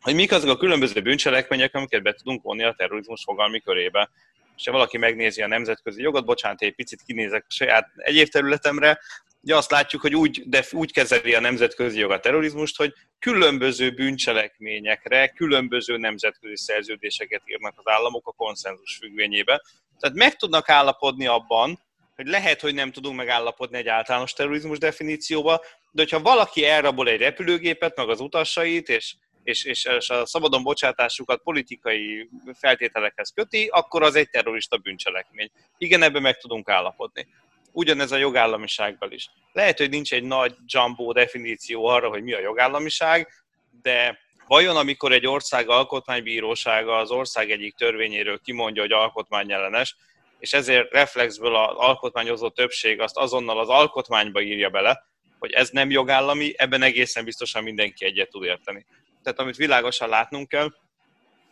hogy 0.00 0.14
mik 0.14 0.32
azok 0.32 0.50
a 0.50 0.56
különböző 0.56 1.00
bűncselekmények, 1.00 1.74
amiket 1.74 2.02
be 2.02 2.12
tudunk 2.12 2.42
vonni 2.42 2.62
a 2.62 2.74
terrorizmus 2.76 3.22
fogalmi 3.24 3.60
körébe. 3.60 4.10
És 4.56 4.64
ha 4.64 4.72
valaki 4.72 4.98
megnézi 4.98 5.42
a 5.42 5.46
nemzetközi 5.46 6.02
jogot, 6.02 6.24
bocsánat, 6.24 6.62
egy 6.62 6.74
picit 6.74 7.02
kinézek 7.06 7.44
a 7.48 7.52
saját 7.52 7.90
egyéb 7.96 8.28
területemre, 8.28 8.98
ugye 9.40 9.56
azt 9.56 9.70
látjuk, 9.70 10.02
hogy 10.02 10.14
úgy, 10.14 10.42
de 10.46 10.64
úgy 10.70 10.92
kezeli 10.92 11.34
a 11.34 11.40
nemzetközi 11.40 11.98
jog 11.98 12.10
a 12.10 12.20
terrorizmust, 12.20 12.76
hogy 12.76 12.92
különböző 13.18 13.90
bűncselekményekre, 13.90 15.28
különböző 15.28 15.96
nemzetközi 15.96 16.56
szerződéseket 16.56 17.42
írnak 17.44 17.74
az 17.76 17.92
államok 17.92 18.26
a 18.26 18.32
konszenzus 18.32 18.96
függvényébe. 19.00 19.62
Tehát 19.98 20.16
meg 20.16 20.36
tudnak 20.36 20.68
állapodni 20.68 21.26
abban, 21.26 21.86
hogy 22.16 22.26
lehet, 22.26 22.60
hogy 22.60 22.74
nem 22.74 22.92
tudunk 22.92 23.16
megállapodni 23.16 23.76
egy 23.76 23.88
általános 23.88 24.32
terrorizmus 24.32 24.78
definícióba, 24.78 25.64
de 25.90 26.02
hogyha 26.02 26.20
valaki 26.20 26.64
elrabol 26.64 27.08
egy 27.08 27.20
repülőgépet, 27.20 27.96
meg 27.96 28.08
az 28.08 28.20
utasait, 28.20 28.88
és, 28.88 29.14
és, 29.42 29.64
és 29.64 30.10
a 30.10 30.26
szabadon 30.26 30.62
bocsátásukat 30.62 31.42
politikai 31.42 32.28
feltételekhez 32.52 33.30
köti, 33.34 33.68
akkor 33.72 34.02
az 34.02 34.14
egy 34.14 34.30
terrorista 34.30 34.76
bűncselekmény. 34.76 35.50
Igen, 35.78 36.02
ebben 36.02 36.22
meg 36.22 36.36
tudunk 36.36 36.68
állapodni. 36.68 37.26
Ugyanez 37.72 38.12
a 38.12 38.16
jogállamiságban 38.16 39.12
is. 39.12 39.30
Lehet, 39.52 39.78
hogy 39.78 39.90
nincs 39.90 40.12
egy 40.12 40.22
nagy 40.22 40.54
jumbo 40.66 41.12
definíció 41.12 41.86
arra, 41.86 42.08
hogy 42.08 42.22
mi 42.22 42.32
a 42.32 42.40
jogállamiság, 42.40 43.28
de 43.82 44.18
vajon 44.46 44.76
amikor 44.76 45.12
egy 45.12 45.26
ország 45.26 45.68
alkotmánybírósága 45.68 46.96
az 46.96 47.10
ország 47.10 47.50
egyik 47.50 47.74
törvényéről 47.74 48.38
kimondja, 48.38 48.82
hogy 48.82 48.92
alkotmányellenes, 48.92 49.96
és 50.38 50.52
ezért 50.52 50.92
reflexből 50.92 51.56
az 51.56 51.76
alkotmányozó 51.76 52.48
többség 52.48 53.00
azt 53.00 53.16
azonnal 53.16 53.58
az 53.58 53.68
alkotmányba 53.68 54.40
írja 54.40 54.70
bele, 54.70 55.06
hogy 55.38 55.52
ez 55.52 55.68
nem 55.70 55.90
jogállami, 55.90 56.52
ebben 56.56 56.82
egészen 56.82 57.24
biztosan 57.24 57.62
mindenki 57.62 58.04
egyet 58.04 58.30
tud 58.30 58.44
érteni. 58.44 58.86
Tehát 59.22 59.38
amit 59.38 59.56
világosan 59.56 60.08
látnunk 60.08 60.48
kell, 60.48 60.68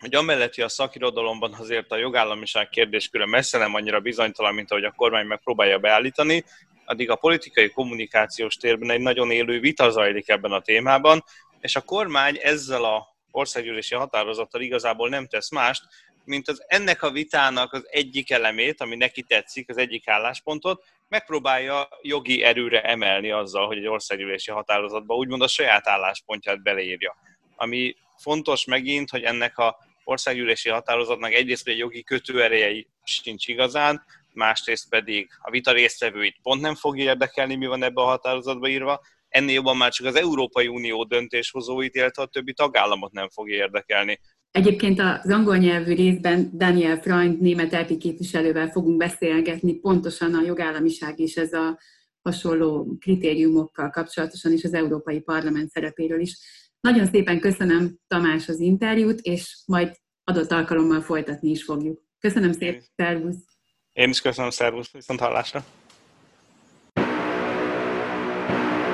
hogy 0.01 0.15
amellett, 0.15 0.55
hogy 0.55 0.65
a 0.65 0.69
szakirodalomban 0.69 1.53
azért 1.53 1.93
a 1.93 1.97
jogállamiság 1.97 2.69
kérdésköre 2.69 3.27
messze 3.27 3.59
nem 3.59 3.75
annyira 3.75 4.01
bizonytalan, 4.01 4.55
mint 4.55 4.71
ahogy 4.71 4.85
a 4.85 4.95
kormány 4.97 5.27
megpróbálja 5.27 5.79
beállítani, 5.79 6.45
addig 6.85 7.11
a 7.11 7.17
politikai 7.17 7.71
kommunikációs 7.71 8.57
térben 8.57 8.91
egy 8.91 9.01
nagyon 9.01 9.31
élő 9.31 9.61
vita 9.61 9.91
zajlik 9.91 10.29
ebben 10.29 10.53
a 10.53 10.61
témában, 10.61 11.25
és 11.61 11.77
a 11.77 11.81
kormány 11.81 12.39
ezzel 12.43 12.85
a 12.85 13.17
országgyűlési 13.31 13.95
határozattal 13.95 14.61
igazából 14.61 15.09
nem 15.09 15.27
tesz 15.27 15.51
mást, 15.51 15.83
mint 16.25 16.49
az 16.49 16.65
ennek 16.67 17.03
a 17.03 17.11
vitának 17.11 17.73
az 17.73 17.87
egyik 17.91 18.31
elemét, 18.31 18.81
ami 18.81 18.97
neki 18.97 19.23
tetszik, 19.23 19.69
az 19.69 19.77
egyik 19.77 20.09
álláspontot, 20.09 20.85
megpróbálja 21.09 21.89
jogi 22.03 22.43
erőre 22.43 22.83
emelni 22.83 23.31
azzal, 23.31 23.67
hogy 23.67 23.77
egy 23.77 23.87
országgyűlési 23.87 24.51
határozatba 24.51 25.15
úgymond 25.15 25.43
a 25.43 25.49
saját 25.49 25.89
álláspontját 25.89 26.63
beleírja. 26.63 27.17
Ami 27.57 27.97
fontos 28.19 28.65
megint, 28.65 29.11
hogy 29.11 29.23
ennek 29.23 29.59
a 29.59 29.77
országgyűlési 30.05 30.69
határozatnak 30.69 31.33
egyrészt 31.33 31.69
egy 31.69 31.79
jogi 31.79 32.03
kötőerejei 32.03 32.89
sincs 33.05 33.49
igazán, 33.49 34.05
másrészt 34.33 34.89
pedig 34.89 35.29
a 35.39 35.51
vita 35.51 35.73
résztvevőit 35.73 36.37
pont 36.43 36.61
nem 36.61 36.75
fog 36.75 36.99
érdekelni, 36.99 37.55
mi 37.55 37.67
van 37.67 37.83
ebbe 37.83 38.01
a 38.01 38.05
határozatba 38.05 38.69
írva, 38.69 39.01
ennél 39.29 39.55
jobban 39.55 39.77
már 39.77 39.93
csak 39.93 40.07
az 40.07 40.15
Európai 40.15 40.69
Unió 40.69 41.05
döntéshozóit, 41.05 41.95
illetve 41.95 42.23
a 42.23 42.27
többi 42.27 42.53
tagállamot 42.53 43.13
nem 43.13 43.29
fog 43.29 43.51
érdekelni. 43.51 44.21
Egyébként 44.51 45.01
az 45.01 45.31
angol 45.31 45.57
nyelvű 45.57 45.95
részben 45.95 46.51
Daniel 46.55 47.01
Freund 47.01 47.41
német 47.41 47.73
elpi 47.73 47.97
képviselővel 47.97 48.69
fogunk 48.69 48.97
beszélgetni 48.97 49.75
pontosan 49.75 50.35
a 50.35 50.45
jogállamiság 50.45 51.19
és 51.19 51.37
ez 51.37 51.53
a 51.53 51.79
hasonló 52.23 52.97
kritériumokkal 53.01 53.91
kapcsolatosan 53.91 54.53
is 54.53 54.65
az 54.65 54.75
Európai 54.75 55.21
Parlament 55.21 55.71
szerepéről 55.71 56.21
is. 56.21 56.39
Nagyon 56.81 57.07
szépen 57.07 57.41
köszönöm 57.41 57.99
Tamás 58.07 58.49
az 58.49 58.61
interjút, 58.61 59.21
és 59.21 59.57
majd 59.67 59.97
adott 60.25 60.51
alkalommal 60.51 61.01
folytatni 61.01 61.51
is 61.51 61.65
fogjuk. 61.65 62.03
Köszönöm 62.19 62.53
szépen, 62.53 62.83
szervusz! 62.97 63.45
Én 63.93 64.09
is 64.09 64.21
köszönöm, 64.21 64.51
szervusz, 64.51 64.93
viszont 64.93 65.21
hallásra! 65.21 65.65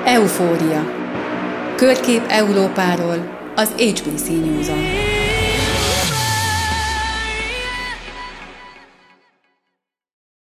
Eufória. 0.05 1.01
Körkép 1.75 2.21
Európáról 2.27 3.51
az 3.55 3.71
HBC 3.71 4.27
News-on. 4.27 5.12